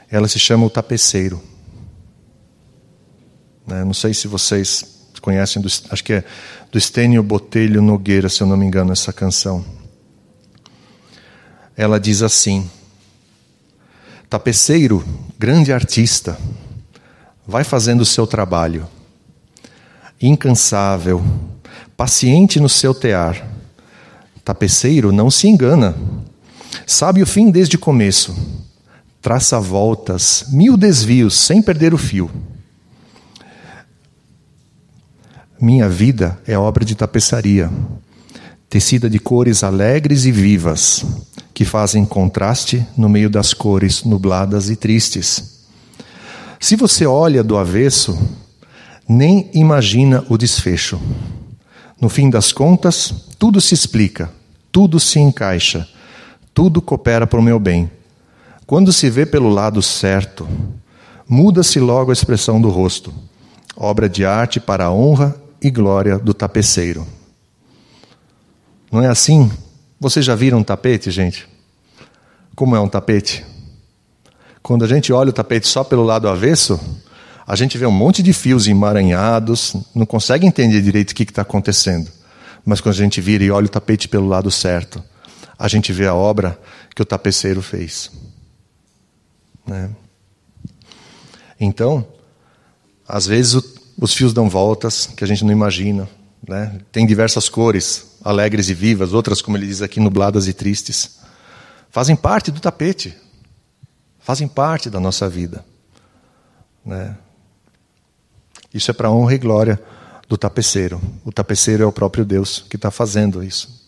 ela 0.08 0.28
se 0.28 0.38
chama 0.38 0.68
O 0.68 0.70
Tapeceiro. 0.70 1.42
Né? 3.66 3.84
Não 3.84 3.96
sei 3.96 4.14
se 4.14 4.28
vocês 4.28 4.97
conhecem, 5.28 5.62
do, 5.62 5.68
acho 5.68 6.04
que 6.06 6.14
é 6.14 6.24
do 6.72 6.78
Estênio 6.78 7.22
Botelho 7.22 7.82
Nogueira, 7.82 8.30
se 8.30 8.40
eu 8.40 8.48
não 8.48 8.56
me 8.56 8.66
engano, 8.66 8.94
essa 8.94 9.12
canção. 9.12 9.66
Ela 11.76 12.00
diz 12.00 12.22
assim: 12.22 12.70
Tapeceiro, 14.30 15.04
grande 15.38 15.74
artista, 15.74 16.40
vai 17.46 17.66
fazendo 17.66 18.02
o 18.02 18.06
seu 18.06 18.26
trabalho, 18.26 18.88
incansável, 20.22 21.22
paciente 21.98 22.58
no 22.58 22.70
seu 22.70 22.94
tear. 22.94 23.46
Tapeceiro 24.46 25.12
não 25.12 25.30
se 25.30 25.50
engana, 25.50 25.94
sabe 26.86 27.22
o 27.22 27.28
fim 27.28 27.52
desde 27.52 27.76
o 27.76 27.80
começo, 27.80 28.34
traça 29.22 29.60
voltas, 29.60 30.46
mil 30.48 30.78
desvios, 30.78 31.38
sem 31.38 31.62
perder 31.62 31.94
o 31.94 31.98
fio. 31.98 32.32
Minha 35.60 35.90
vida 35.90 36.40
é 36.46 36.56
obra 36.56 36.86
de 36.86 36.94
tapeçaria, 36.94 37.72
tecida 38.70 39.10
de 39.10 39.18
cores 39.18 39.64
alegres 39.64 40.24
e 40.24 40.32
vivas, 40.32 41.04
que 41.52 41.66
fazem 41.66 42.06
contraste 42.06 42.86
no 42.96 43.10
meio 43.10 43.28
das 43.28 43.56
cores 43.56 44.04
nubladas 44.04 44.70
e 44.70 44.76
tristes. 44.76 45.66
Se 46.60 46.76
você 46.76 47.08
olha 47.08 47.44
do 47.44 47.58
avesso, 47.58 48.16
nem 49.10 49.50
imagina 49.52 50.24
o 50.30 50.38
desfecho. 50.38 51.02
No 52.00 52.08
fim 52.08 52.30
das 52.30 52.52
contas, 52.52 53.12
tudo 53.40 53.60
se 53.60 53.74
explica, 53.74 54.30
tudo 54.72 55.00
se 55.00 55.20
encaixa, 55.20 55.88
tudo 56.54 56.84
coopera 56.84 57.26
para 57.26 57.40
o 57.40 57.44
meu 57.44 57.60
bem. 57.60 57.90
Quando 58.68 58.94
se 58.94 59.10
vê 59.10 59.26
pelo 59.26 59.50
lado 59.50 59.82
certo, 59.82 60.48
muda-se 61.28 61.80
logo 61.80 62.12
a 62.12 62.14
expressão 62.14 62.62
do 62.62 62.70
rosto. 62.70 63.12
Obra 63.76 64.08
de 64.08 64.24
arte 64.24 64.60
para 64.60 64.86
a 64.86 64.92
honra 64.92 65.47
e 65.62 65.70
glória 65.70 66.18
do 66.18 66.34
tapeceiro. 66.34 67.06
Não 68.92 69.02
é 69.02 69.08
assim? 69.08 69.52
Vocês 70.00 70.26
já 70.26 70.36
viram 70.36 70.60
um 70.60 70.64
tapete, 70.64 71.12
gente? 71.12 71.48
Como 72.56 72.76
é 72.76 72.80
um 72.80 72.88
tapete? 72.88 73.46
Quando 74.62 74.84
a 74.84 74.88
gente 74.88 75.12
olha 75.12 75.30
o 75.30 75.34
tapete 75.34 75.68
só 75.68 75.84
pelo 75.84 76.04
lado 76.04 76.28
avesso, 76.28 76.80
a 77.46 77.56
gente 77.56 77.78
vê 77.78 77.86
um 77.86 77.92
monte 77.92 78.22
de 78.22 78.34
fios 78.34 78.68
emaranhados, 78.68 79.76
não 79.96 80.06
consegue 80.06 80.46
entender 80.46 80.82
direito 80.82 81.12
o 81.12 81.16
que 81.16 81.24
está 81.24 81.42
acontecendo. 81.42 82.12
Mas 82.66 82.82
quando 82.82 82.96
a 82.96 82.98
gente 82.98 83.22
vira 83.22 83.44
e 83.44 83.52
olha 83.52 83.66
o 83.66 83.70
tapete 83.70 84.10
pelo 84.10 84.28
lado 84.28 84.52
certo, 84.52 85.02
a 85.58 85.68
gente 85.68 85.94
vê 85.94 86.06
a 86.06 86.14
obra 86.14 86.60
que 86.94 87.02
o 87.02 87.06
tapeceiro 87.06 87.62
fez. 87.62 88.12
Né? 89.66 89.90
Então, 91.60 92.06
às 93.08 93.26
vezes 93.26 93.54
o 93.54 93.77
os 94.00 94.14
fios 94.14 94.34
dão 94.34 94.50
voltas 94.50 95.08
que 95.08 95.24
a 95.24 95.28
gente 95.28 95.44
não 95.44 95.52
imagina. 95.52 96.08
Né? 96.48 96.80
Tem 96.92 97.06
diversas 97.06 97.50
cores, 97.50 98.18
alegres 98.24 98.70
e 98.70 98.74
vivas, 98.74 99.14
outras, 99.14 99.42
como 99.42 99.58
ele 99.58 99.66
diz 99.66 99.82
aqui, 99.82 100.00
nubladas 100.00 100.48
e 100.48 100.54
tristes. 100.54 101.20
Fazem 101.90 102.16
parte 102.16 102.52
do 102.52 102.60
tapete, 102.60 103.18
fazem 104.20 104.48
parte 104.48 104.90
da 104.90 105.00
nossa 105.00 105.28
vida. 105.28 105.66
Né? 106.86 107.18
Isso 108.74 108.92
é 108.92 108.94
para 108.94 109.12
honra 109.12 109.34
e 109.34 109.38
glória 109.38 109.82
do 110.28 110.38
tapeceiro. 110.38 111.02
O 111.26 111.32
tapeceiro 111.32 111.84
é 111.84 111.86
o 111.86 111.92
próprio 111.92 112.24
Deus 112.24 112.64
que 112.70 112.76
está 112.76 112.92
fazendo 112.92 113.44
isso. 113.44 113.88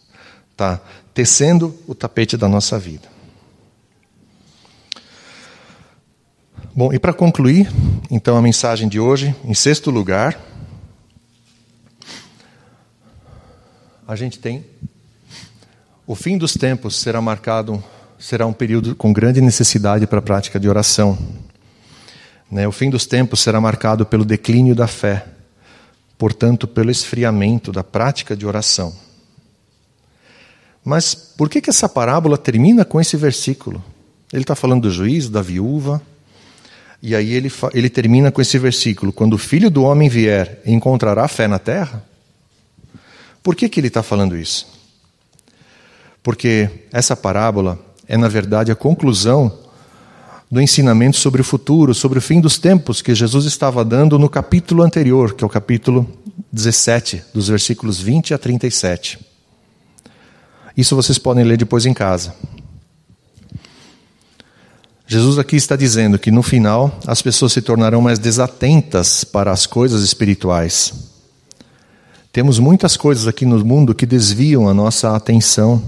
Está 0.51 0.81
tecendo 1.13 1.77
o 1.87 1.93
tapete 1.93 2.35
da 2.35 2.47
nossa 2.47 2.79
vida. 2.79 3.07
Bom, 6.75 6.93
e 6.93 6.99
para 6.99 7.13
concluir, 7.13 7.69
então, 8.11 8.37
a 8.37 8.41
mensagem 8.41 8.87
de 8.87 8.99
hoje, 8.99 9.35
em 9.43 9.53
sexto 9.53 9.89
lugar, 9.89 10.39
a 14.07 14.15
gente 14.15 14.39
tem 14.39 14.65
o 16.09 16.15
fim 16.15 16.39
dos 16.39 16.55
tempos 16.55 16.95
será 16.95 17.21
marcado, 17.21 17.83
será 18.17 18.47
um 18.47 18.51
período 18.51 18.95
com 18.95 19.13
grande 19.13 19.39
necessidade 19.41 20.07
para 20.07 20.17
a 20.17 20.23
prática 20.23 20.59
de 20.59 20.67
oração. 20.67 21.15
Né? 22.49 22.67
O 22.67 22.71
fim 22.71 22.89
dos 22.89 23.05
tempos 23.05 23.41
será 23.41 23.61
marcado 23.61 24.07
pelo 24.07 24.25
declínio 24.25 24.73
da 24.73 24.87
fé, 24.87 25.23
portanto, 26.17 26.67
pelo 26.67 26.89
esfriamento 26.89 27.71
da 27.71 27.83
prática 27.83 28.35
de 28.35 28.43
oração. 28.43 28.91
Mas 30.83 31.13
por 31.13 31.47
que, 31.47 31.61
que 31.61 31.69
essa 31.69 31.87
parábola 31.87 32.39
termina 32.39 32.83
com 32.83 32.99
esse 32.99 33.15
versículo? 33.15 33.83
Ele 34.33 34.41
está 34.41 34.55
falando 34.55 34.81
do 34.83 34.91
juiz, 34.91 35.29
da 35.29 35.43
viúva, 35.43 36.01
e 37.01 37.15
aí 37.15 37.33
ele, 37.33 37.51
ele 37.73 37.89
termina 37.89 38.31
com 38.31 38.41
esse 38.41 38.57
versículo: 38.57 39.13
Quando 39.13 39.33
o 39.33 39.37
filho 39.37 39.69
do 39.69 39.83
homem 39.83 40.09
vier, 40.09 40.61
encontrará 40.65 41.27
fé 41.27 41.47
na 41.47 41.59
terra? 41.59 42.03
Por 43.41 43.55
que, 43.55 43.69
que 43.69 43.79
ele 43.79 43.87
está 43.87 44.03
falando 44.03 44.37
isso? 44.37 44.67
Porque 46.21 46.69
essa 46.91 47.15
parábola 47.15 47.79
é, 48.09 48.17
na 48.17 48.27
verdade, 48.27 48.71
a 48.71 48.75
conclusão 48.75 49.55
do 50.49 50.59
ensinamento 50.59 51.15
sobre 51.15 51.41
o 51.41 51.43
futuro, 51.43 51.93
sobre 51.93 52.17
o 52.17 52.21
fim 52.21 52.41
dos 52.41 52.57
tempos 52.57 53.03
que 53.03 53.13
Jesus 53.13 53.45
estava 53.45 53.85
dando 53.85 54.17
no 54.17 54.27
capítulo 54.27 54.81
anterior, 54.81 55.35
que 55.35 55.43
é 55.43 55.47
o 55.47 55.49
capítulo 55.49 56.09
17, 56.51 57.23
dos 57.33 57.47
versículos 57.49 58.01
20 58.01 58.33
a 58.33 58.37
37. 58.39 59.19
Isso 60.75 60.95
vocês 60.95 61.19
podem 61.19 61.43
ler 61.43 61.57
depois 61.57 61.85
em 61.85 61.93
casa. 61.93 62.33
Jesus 65.11 65.39
aqui 65.39 65.55
está 65.55 65.75
dizendo 65.75 66.19
que 66.19 66.29
no 66.29 66.43
final 66.43 66.99
as 67.07 67.19
pessoas 67.19 67.53
se 67.53 67.63
tornarão 67.63 67.99
mais 67.99 68.19
desatentas 68.19 69.23
para 69.23 69.51
as 69.51 69.65
coisas 69.65 70.03
espirituais. 70.03 70.93
Temos 72.31 72.59
muitas 72.59 72.95
coisas 72.95 73.27
aqui 73.27 73.43
no 73.43 73.65
mundo 73.65 73.95
que 73.95 74.05
desviam 74.05 74.69
a 74.69 74.73
nossa 74.73 75.15
atenção. 75.15 75.81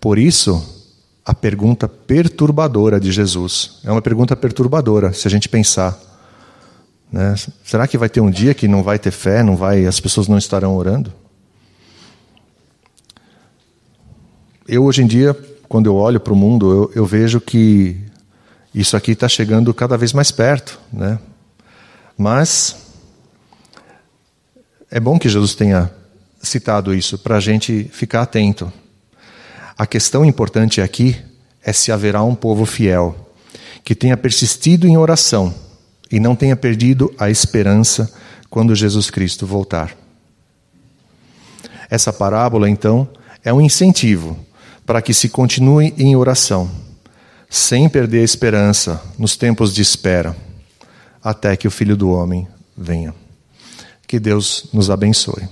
Por 0.00 0.18
isso, 0.18 0.88
a 1.22 1.34
pergunta 1.34 1.86
perturbadora 1.86 2.98
de 2.98 3.12
Jesus 3.12 3.72
é 3.84 3.92
uma 3.92 4.00
pergunta 4.00 4.34
perturbadora, 4.34 5.12
se 5.12 5.28
a 5.28 5.30
gente 5.30 5.46
pensar. 5.46 6.00
Né? 7.12 7.34
Será 7.62 7.86
que 7.86 7.98
vai 7.98 8.08
ter 8.08 8.22
um 8.22 8.30
dia 8.30 8.54
que 8.54 8.66
não 8.66 8.82
vai 8.82 8.98
ter 8.98 9.10
fé, 9.10 9.42
não 9.42 9.54
vai, 9.54 9.84
as 9.84 10.00
pessoas 10.00 10.28
não 10.28 10.38
estarão 10.38 10.74
orando? 10.74 11.12
Eu 14.66 14.82
hoje 14.84 15.02
em 15.02 15.06
dia 15.06 15.36
quando 15.68 15.86
eu 15.86 15.96
olho 15.96 16.20
para 16.20 16.32
o 16.32 16.36
mundo, 16.36 16.70
eu, 16.70 16.92
eu, 16.94 17.06
vejo 17.06 17.40
que 17.40 17.96
isso 18.74 18.96
aqui 18.96 19.12
está 19.12 19.28
chegando 19.28 19.72
cada 19.72 19.96
vez 19.96 20.12
mais 20.12 20.30
perto, 20.30 20.78
né? 20.92 21.18
Mas 22.16 22.76
é 24.90 25.00
bom 25.00 25.18
que 25.18 25.28
Jesus 25.28 25.54
tenha 25.54 25.90
citado 26.42 26.94
isso 26.94 27.18
para 27.18 27.36
a 27.36 27.40
gente 27.40 27.84
ficar 27.92 28.22
atento. 28.22 28.72
A 29.76 29.86
questão 29.86 30.24
importante 30.24 30.80
aqui 30.80 31.16
é 31.62 31.72
se 31.72 31.90
haverá 31.90 32.22
um 32.22 32.34
povo 32.34 32.64
fiel 32.64 33.16
que 33.82 33.94
tenha 33.94 34.16
persistido 34.16 34.86
em 34.86 34.96
oração 34.96 35.52
e 36.10 36.20
não 36.20 36.36
tenha 36.36 36.54
perdido 36.54 37.12
a 37.18 37.28
esperança 37.28 38.12
quando 38.48 38.74
Jesus 38.74 39.10
Cristo 39.10 39.46
voltar. 39.46 39.96
Essa 41.90 42.12
parábola, 42.12 42.70
então, 42.70 43.08
é 43.44 43.52
um 43.52 43.60
incentivo 43.60 44.38
para 44.86 45.02
que 45.02 45.14
se 45.14 45.28
continue 45.28 45.94
em 45.96 46.14
oração, 46.16 46.70
sem 47.48 47.88
perder 47.88 48.20
a 48.20 48.24
esperança 48.24 49.02
nos 49.18 49.36
tempos 49.36 49.74
de 49.74 49.82
espera, 49.82 50.36
até 51.22 51.56
que 51.56 51.68
o 51.68 51.70
Filho 51.70 51.96
do 51.96 52.10
Homem 52.10 52.46
venha. 52.76 53.14
Que 54.06 54.20
Deus 54.20 54.66
nos 54.72 54.90
abençoe. 54.90 55.48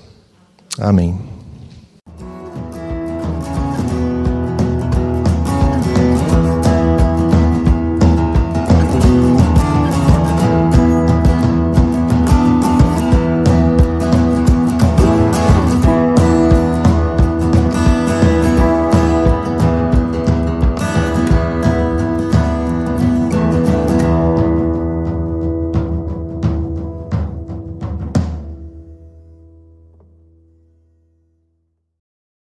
Amém. 0.79 1.42